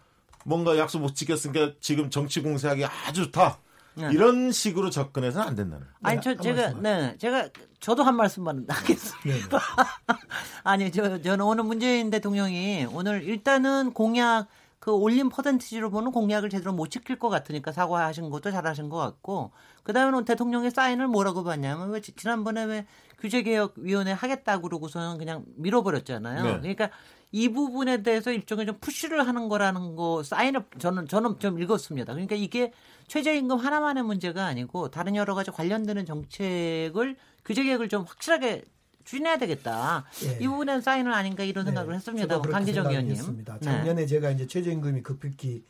뭔가 0.44 0.78
약속 0.78 1.00
못 1.00 1.14
지켰으니까 1.14 1.74
지금 1.80 2.10
정치 2.10 2.40
공세하기 2.40 2.84
아주 2.84 3.24
좋다. 3.24 3.58
네. 3.94 4.08
이런 4.12 4.52
식으로 4.52 4.90
접근해서는 4.90 5.46
안 5.46 5.54
된다는. 5.56 5.86
아니 6.02 6.20
저 6.20 6.36
제가 6.36 6.62
말씀만. 6.62 6.82
네 6.82 7.16
제가 7.18 7.48
저도 7.80 8.04
한 8.04 8.16
말씀만 8.16 8.66
하겠습니다. 8.68 9.58
네. 9.58 10.14
아니 10.64 10.92
저 10.92 11.20
저는 11.20 11.44
오늘 11.44 11.64
문재인 11.64 12.08
대통령이 12.10 12.86
오늘 12.92 13.24
일단은 13.24 13.92
공약 13.92 14.46
그 14.78 14.92
올린 14.92 15.28
퍼센티지로 15.28 15.90
보는 15.90 16.12
공약을 16.12 16.50
제대로 16.50 16.72
못 16.72 16.90
지킬 16.90 17.18
것 17.18 17.28
같으니까 17.28 17.72
사과하신 17.72 18.30
것도 18.30 18.50
잘하신 18.50 18.88
것 18.88 18.96
같고 18.96 19.50
그다음에는 19.82 20.24
대통령의 20.24 20.70
사인을 20.70 21.08
뭐라고 21.08 21.42
봤냐면 21.42 21.90
왜 21.90 22.00
지난번에 22.00 22.64
왜 22.64 22.86
규제개혁위원회 23.18 24.12
하겠다고 24.12 24.62
그러고서는 24.62 25.18
그냥 25.18 25.44
밀어버렸잖아요. 25.56 26.42
네. 26.42 26.58
그러니까 26.60 26.90
이 27.32 27.48
부분에 27.48 28.02
대해서 28.02 28.30
일종의 28.30 28.66
좀 28.66 28.78
푸시를 28.80 29.26
하는 29.26 29.48
거라는 29.48 29.96
거 29.96 30.22
사인을 30.22 30.64
저는 30.78 31.08
저는 31.08 31.38
좀 31.40 31.60
읽었습니다. 31.60 32.12
그러니까 32.12 32.36
이게 32.36 32.72
최저임금 33.08 33.58
하나만의 33.58 34.04
문제가 34.04 34.46
아니고 34.46 34.90
다른 34.90 35.16
여러 35.16 35.34
가지 35.34 35.50
관련되는 35.50 36.06
정책을 36.06 37.16
규제개혁을 37.44 37.88
좀 37.88 38.04
확실하게 38.04 38.64
추진해야 39.08 39.38
되겠다. 39.38 40.04
예. 40.24 40.38
이 40.38 40.46
부분은 40.46 40.82
사인은 40.82 41.10
아닌가 41.10 41.42
이런 41.42 41.64
네. 41.64 41.70
생각을 41.70 41.94
했습니다. 41.94 42.40
강기정 42.42 42.90
의원님. 42.90 43.12
했습니다. 43.12 43.58
작년에 43.58 44.02
네. 44.02 44.06
제가 44.06 44.30
이제 44.30 44.46
최저임금이 44.46 45.02
급격히 45.02 45.64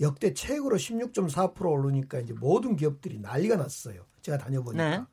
역대 0.00 0.32
최고로 0.32 0.76
16.4% 0.78 1.60
오르니까 1.70 2.20
이제 2.20 2.32
모든 2.32 2.76
기업들이 2.76 3.18
난리가 3.18 3.56
났어요. 3.56 4.06
제가 4.22 4.38
다녀보니까. 4.38 4.90
네. 4.90 5.04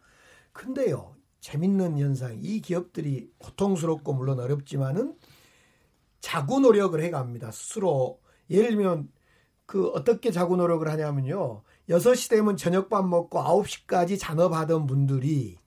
근데요, 0.53 1.15
재밌는 1.41 1.99
현상, 1.99 2.39
이 2.41 2.61
기업들이 2.61 3.29
고통스럽고 3.39 4.13
물론 4.13 4.39
어렵지만은 4.39 5.15
자구 6.21 6.61
노력을 6.61 7.01
해갑니다. 7.03 7.51
스스로 7.51 8.21
예를 8.49 8.69
들면 8.69 9.09
그 9.65 9.89
어떻게 9.89 10.31
자구 10.31 10.55
노력을 10.55 10.87
하냐면요. 10.87 11.63
6시 11.89 12.29
되면 12.29 12.55
저녁밥 12.55 13.05
먹고 13.07 13.39
9시까지 13.39 14.17
잔업하던 14.17 14.85
분들이 14.85 15.57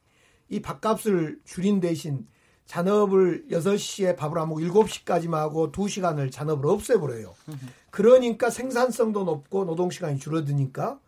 이 0.49 0.61
밥값을 0.61 1.41
줄인 1.45 1.81
대신 1.81 2.27
잔업을 2.67 3.47
6시에 3.51 4.17
밥을 4.17 4.39
안 4.39 4.49
먹고 4.49 4.61
7시까지만 4.61 5.33
하고 5.35 5.73
2시간을 5.73 6.31
잔업을 6.31 6.69
없애버려요. 6.71 7.35
그러니까 7.91 8.51
생산성도 8.51 9.25
높고 9.25 9.65
노동시간이 9.65 10.19
줄어드니까 10.19 11.01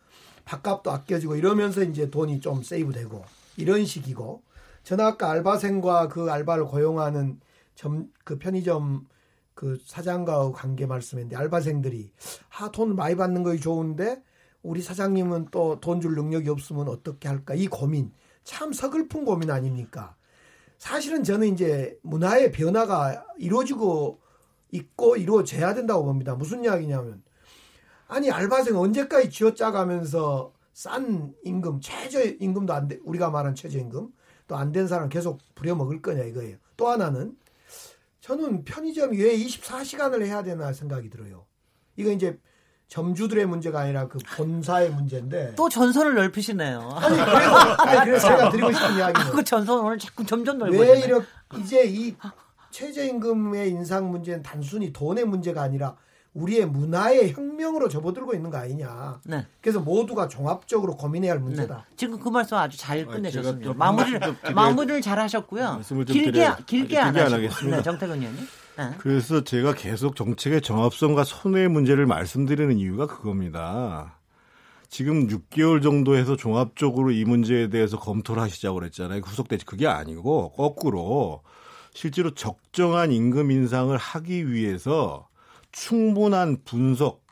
밥값도 0.45 0.89
아껴지고 0.91 1.35
이러면서 1.35 1.83
이제 1.83 2.09
돈이 2.09 2.39
좀 2.39 2.63
세이브 2.63 2.93
되고 2.93 3.23
이런 3.57 3.85
식이고 3.85 4.41
저는 4.83 5.05
아까 5.05 5.29
알바생과 5.29 6.07
그 6.07 6.31
알바를 6.31 6.65
고용하는 6.65 7.39
점, 7.75 8.09
그 8.23 8.39
편의점 8.39 9.07
그 9.53 9.77
사장과 9.85 10.51
관계 10.53 10.87
말씀했는데 10.87 11.35
알바생들이 11.35 12.11
아, 12.57 12.71
돈을 12.71 12.95
많이 12.95 13.15
받는 13.15 13.43
것이 13.43 13.59
좋은데 13.59 14.23
우리 14.63 14.81
사장님은 14.81 15.49
또 15.51 15.79
돈 15.79 16.01
줄 16.01 16.15
능력이 16.15 16.49
없으면 16.49 16.87
어떻게 16.87 17.27
할까 17.27 17.53
이 17.53 17.67
고민 17.67 18.11
참 18.43 18.73
서글픈 18.73 19.25
고민 19.25 19.51
아닙니까? 19.51 20.15
사실은 20.77 21.23
저는 21.23 21.53
이제 21.53 21.97
문화의 22.01 22.51
변화가 22.51 23.25
이루어지고 23.37 24.19
있고 24.71 25.15
이루어져야 25.17 25.73
된다고 25.73 26.05
봅니다. 26.05 26.35
무슨 26.35 26.63
이야기냐면 26.63 27.23
아니 28.07 28.31
알바생 28.31 28.75
언제까지 28.77 29.29
쥐어짜가면서 29.29 30.53
싼 30.73 31.33
임금 31.43 31.81
최저 31.81 32.23
임금도 32.23 32.73
안 32.73 32.87
돼. 32.87 32.99
우리가 33.03 33.29
말한 33.29 33.55
최저 33.55 33.77
임금 33.79 34.11
또 34.47 34.55
안 34.55 34.71
된 34.71 34.87
사람 34.87 35.07
계속 35.09 35.39
부려먹을 35.55 36.01
거냐 36.01 36.23
이거예요. 36.23 36.57
또 36.77 36.87
하나는 36.89 37.37
저는 38.21 38.63
편의점이 38.65 39.17
왜 39.17 39.37
24시간을 39.37 40.25
해야 40.25 40.43
되나 40.43 40.73
생각이 40.73 41.09
들어요. 41.09 41.45
이거 41.95 42.11
이제 42.11 42.39
점주들의 42.91 43.45
문제가 43.45 43.79
아니라 43.79 44.05
그 44.09 44.19
본사의 44.35 44.89
문제인데. 44.89 45.53
또 45.55 45.69
전선을 45.69 46.13
넓히시네요. 46.13 46.89
아니 46.97 47.15
그래서, 47.15 47.55
아니, 47.87 47.99
그래서 48.05 48.27
제가 48.27 48.49
드리고 48.49 48.73
싶은 48.73 48.97
이야기는 48.97 49.31
그 49.31 49.43
전선 49.45 49.79
오늘 49.79 49.97
자꾸 49.97 50.25
점점 50.25 50.57
넓어지네. 50.57 50.91
왜 50.91 50.99
이렇게 50.99 51.25
이제 51.57 51.85
이 51.85 52.13
최저임금의 52.71 53.69
인상 53.69 54.11
문제는 54.11 54.43
단순히 54.43 54.91
돈의 54.91 55.23
문제가 55.23 55.61
아니라 55.61 55.95
우리의 56.33 56.65
문화의 56.65 57.31
혁명으로 57.31 57.87
접어들고 57.87 58.33
있는 58.33 58.49
거 58.49 58.57
아니냐. 58.57 59.21
네. 59.23 59.47
그래서 59.61 59.79
모두가 59.79 60.27
종합적으로 60.27 60.97
고민해야 60.97 61.31
할 61.31 61.39
네. 61.39 61.43
문제다. 61.45 61.85
지금 61.95 62.19
그 62.19 62.27
말씀 62.27 62.57
아주 62.57 62.77
잘 62.77 62.99
제가 62.99 63.11
끝내셨습니다. 63.13 63.69
좀 63.69 63.77
마무리를 63.77 64.35
마무리를 64.53 65.01
잘 65.01 65.17
하셨고요. 65.17 65.79
길게 65.87 66.05
길게 66.05 66.45
안 66.45 66.65
길게 66.65 66.99
안 66.99 67.15
하시고. 67.15 67.35
하겠습니다. 67.35 67.77
네, 67.77 67.83
정태근 67.83 68.19
의원님. 68.19 68.47
네. 68.77 68.91
그래서 68.99 69.43
제가 69.43 69.73
계속 69.73 70.15
정책의 70.15 70.61
정합성과 70.61 71.23
선의 71.23 71.67
문제를 71.69 72.05
말씀드리는 72.05 72.77
이유가 72.77 73.07
그겁니다. 73.07 74.17
지금 74.89 75.27
6개월 75.27 75.81
정도 75.81 76.17
해서 76.17 76.35
종합적으로 76.35 77.11
이 77.11 77.23
문제에 77.23 77.69
대해서 77.69 77.97
검토를 77.97 78.43
하시자고 78.43 78.79
그랬잖아요. 78.79 79.21
후속되지 79.21 79.65
그게 79.65 79.87
아니고 79.87 80.51
거꾸로 80.51 81.41
실제로 81.93 82.33
적정한 82.33 83.11
임금 83.11 83.51
인상을 83.51 83.95
하기 83.95 84.51
위해서 84.51 85.27
충분한 85.71 86.63
분석, 86.65 87.23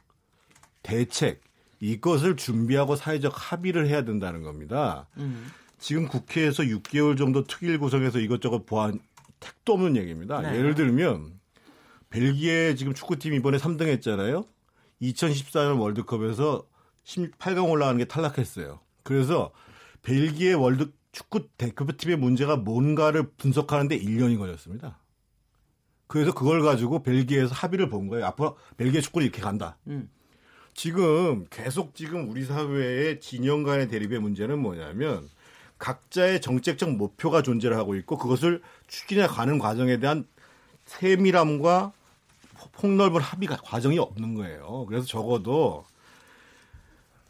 대책 0.84 1.42
이것을 1.82 2.36
준비하고 2.36 2.96
사회적 2.96 3.34
합의를 3.36 3.88
해야 3.88 4.04
된다는 4.04 4.44
겁니다. 4.44 5.08
음. 5.18 5.52
지금 5.80 6.08
국회에서 6.08 6.64
6개월 6.64 7.18
정도 7.18 7.46
특일 7.46 7.80
구성해서 7.80 8.20
이것저것 8.20 8.66
보안 8.66 9.00
택도 9.40 9.74
없는 9.74 9.96
얘기입니다. 9.98 10.42
네. 10.42 10.58
예를 10.58 10.76
들면 10.76 11.40
벨기에 12.10 12.76
지금 12.76 12.94
축구팀 12.94 13.34
이번에 13.34 13.58
3등 13.58 13.88
했잖아요. 13.88 14.46
2014년 15.02 15.80
월드컵에서 15.80 16.68
18강 17.06 17.70
올라가는 17.70 17.98
게 17.98 18.06
탈락했어요. 18.06 18.80
그래서 19.04 19.52
벨기에 20.02 20.54
월드 20.54 20.92
축구 21.12 21.48
대표팀의 21.58 22.18
문제가 22.18 22.56
뭔가를 22.56 23.32
분석하는데 23.38 24.00
1년이 24.00 24.38
걸렸습니다. 24.38 25.00
그래서 26.08 26.34
그걸 26.34 26.62
가지고 26.62 27.04
벨기에에서 27.04 27.54
합의를 27.54 27.90
본 27.90 28.08
거예요. 28.08 28.26
앞으로 28.26 28.58
벨기에 28.78 29.02
축구는 29.02 29.26
이렇게 29.26 29.42
간다. 29.42 29.78
음. 29.88 30.10
지금 30.74 31.46
계속 31.50 31.94
지금 31.94 32.30
우리 32.30 32.46
사회의 32.46 33.20
진영 33.20 33.64
간의 33.64 33.90
대립의 33.90 34.20
문제는 34.20 34.60
뭐냐면 34.60 35.28
각자의 35.80 36.42
정책적 36.42 36.92
목표가 36.92 37.42
존재를 37.42 37.78
하고 37.78 37.96
있고 37.96 38.18
그것을 38.18 38.62
추진해 38.88 39.28
가는 39.28 39.58
과정에 39.58 39.98
대한 39.98 40.26
세밀함과 40.86 41.94
폭넓은 42.74 43.20
합의가 43.22 43.58
과정이 43.58 43.98
없는 43.98 44.36
거예요. 44.36 44.86
그래서 44.88 45.06
적어도 45.08 45.86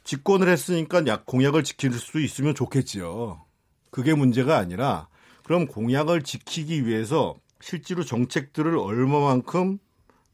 집권을 0.03 0.49
했으니까 0.49 1.05
약 1.05 1.25
공약을 1.25 1.63
지킬 1.63 1.93
수 1.93 2.19
있으면 2.19 2.55
좋겠지요. 2.55 3.45
그게 3.91 4.13
문제가 4.13 4.57
아니라 4.57 5.07
그럼 5.43 5.67
공약을 5.67 6.23
지키기 6.23 6.87
위해서 6.87 7.35
실제로 7.61 8.03
정책들을 8.03 8.75
얼마만큼 8.77 9.79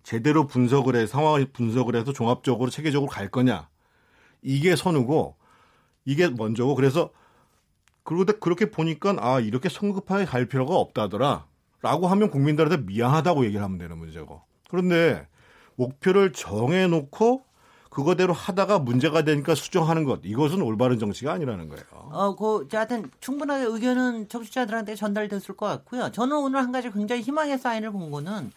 제대로 0.03 0.45
분석을 0.45 0.95
해 0.95 1.07
상황을 1.07 1.47
분석을 1.47 1.95
해서 1.95 2.13
종합적으로 2.13 2.69
체계적으로 2.69 3.09
갈 3.09 3.29
거냐 3.29 3.67
이게 4.41 4.75
선우고 4.75 5.35
이게 6.05 6.29
먼저고 6.29 6.75
그래서 6.75 7.11
그러다 8.05 8.33
그렇게 8.39 8.71
보니까 8.71 9.15
아 9.19 9.41
이렇게 9.41 9.67
성급하게 9.67 10.25
갈 10.25 10.45
필요가 10.45 10.75
없다더라라고 10.75 12.07
하면 12.07 12.29
국민들한테 12.29 12.77
미안하다고 12.85 13.45
얘기를 13.45 13.63
하면 13.63 13.77
되는 13.77 13.97
문제고 13.97 14.41
그런데 14.69 15.27
목표를 15.75 16.31
정해놓고 16.31 17.43
그거대로 17.89 18.33
하다가 18.33 18.79
문제가 18.79 19.23
되니까 19.23 19.55
수정하는 19.55 20.03
것 20.03 20.19
이것은 20.23 20.61
올바른 20.61 20.99
정치가 20.99 21.31
아니라는 21.31 21.69
거예요. 21.69 21.83
어, 21.91 22.35
그, 22.35 22.67
저 22.69 22.77
하여튼 22.77 23.09
충분하게 23.21 23.63
의견은 23.63 24.27
청취자들한테 24.27 24.95
전달됐을 24.95 25.55
것 25.55 25.65
같고요. 25.65 26.11
저는 26.11 26.35
오늘 26.35 26.59
한 26.59 26.73
가지 26.73 26.91
굉장히 26.91 27.21
희망의 27.21 27.57
사인을 27.57 27.91
본 27.91 28.11
거는 28.11 28.51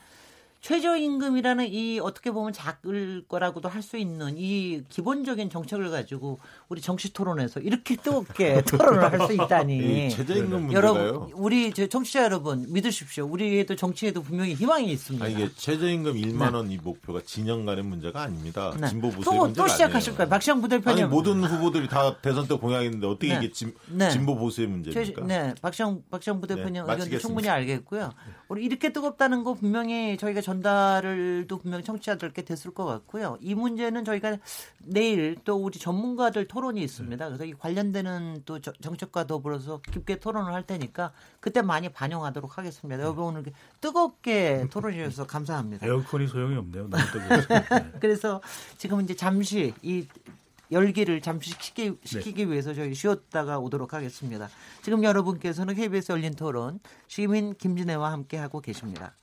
최저임금이라는 0.60 1.68
이 1.72 2.00
어떻게 2.00 2.30
보면 2.30 2.52
작을 2.52 3.24
거라고도 3.28 3.68
할 3.68 3.78
수 3.82 3.96
있는 3.96 4.34
이 4.36 4.82
기본적인 4.88 5.48
정책을 5.50 5.90
가지고 5.90 6.38
우리 6.68 6.80
정치 6.80 7.12
토론에서 7.12 7.60
이렇게 7.60 7.96
뜨겁게 7.96 8.60
토론을 8.68 9.02
할 9.12 9.26
수 9.26 9.32
있다니. 9.32 10.06
이 10.06 10.10
최저임금 10.10 10.72
여러분, 10.72 11.02
문제가요. 11.02 11.30
우리 11.34 11.72
저 11.72 11.86
청취자 11.86 12.24
여러분 12.24 12.66
믿으십시오. 12.68 13.24
우리도 13.26 13.76
정치에도 13.76 14.22
분명히 14.22 14.54
희망이 14.54 14.90
있습니다. 14.92 15.24
아, 15.24 15.28
이게 15.28 15.48
최저임금 15.54 16.14
1만 16.14 16.54
원 16.54 16.68
이 16.68 16.76
목표가 16.76 17.20
진영 17.24 17.64
간의 17.64 17.82
문제가 17.84 18.22
아닙니다. 18.22 18.74
네. 18.78 18.88
진보 18.88 19.08
보수의 19.10 19.24
또, 19.24 19.44
문제가 19.46 19.66
또 19.66 19.72
시작하실 19.72 20.16
거예요. 20.16 20.28
박시영 20.28 20.60
부대표님. 20.60 21.04
아니 21.04 21.08
모든 21.10 21.42
후보들이 21.42 21.88
다 21.88 22.16
대선 22.20 22.46
때 22.46 22.54
공약했는데 22.56 23.06
어떻게 23.06 23.28
네. 23.28 23.36
이게 23.38 23.52
진, 23.52 23.74
네. 23.90 24.10
진보 24.10 24.36
보수의 24.36 24.66
최, 24.66 24.70
문제입니까? 24.72 25.24
네, 25.24 25.54
박시영 25.62 26.02
박시영 26.10 26.40
부대표님 26.42 26.84
네, 26.86 26.92
의견도. 26.92 27.18
충분히 27.20 27.48
알겠고요. 27.48 28.10
우리 28.48 28.64
이렇게 28.64 28.92
뜨겁다는 28.92 29.44
거 29.44 29.54
분명히 29.54 30.16
저희가 30.18 30.40
전달을도 30.48 31.58
분명히 31.58 31.84
청취자들께 31.84 32.42
됐을 32.42 32.72
것 32.72 32.84
같고요. 32.84 33.36
이 33.40 33.54
문제는 33.54 34.04
저희가 34.04 34.38
내일 34.78 35.36
또 35.44 35.56
우리 35.56 35.78
전문가들 35.78 36.48
토론이 36.48 36.82
있습니다. 36.82 37.26
그래서 37.26 37.44
이 37.44 37.52
관련되는 37.52 38.42
또 38.46 38.60
저- 38.60 38.72
정책과 38.80 39.26
더불어서 39.26 39.80
깊게 39.92 40.20
토론을 40.20 40.52
할 40.52 40.66
테니까 40.66 41.12
그때 41.40 41.60
많이 41.62 41.88
반영하도록 41.90 42.56
하겠습니다. 42.58 43.00
여러분 43.02 43.24
오늘 43.24 43.44
뜨겁게 43.80 44.66
토론해 44.70 44.96
주셔서 45.10 45.26
감사합니다. 45.26 45.86
에어컨이 45.86 46.26
소용이 46.26 46.56
없네요. 46.56 46.88
너무 46.88 47.02
뜨거워서. 47.12 47.48
네. 47.70 47.92
그래서 48.00 48.40
지금 48.78 49.00
이제 49.02 49.14
잠시 49.14 49.74
이 49.82 50.06
열기를 50.70 51.20
잠시 51.22 51.50
시키기, 51.50 51.98
시키기 52.04 52.50
위해서 52.50 52.74
저희 52.74 52.94
쉬었다가 52.94 53.58
오도록 53.58 53.94
하겠습니다. 53.94 54.48
지금 54.82 55.02
여러분께서는 55.02 55.74
KBS 55.74 56.12
열린 56.12 56.34
토론 56.34 56.78
시민 57.06 57.54
김진애와 57.54 58.12
함께 58.12 58.36
하고 58.36 58.60
계십니다. 58.60 59.14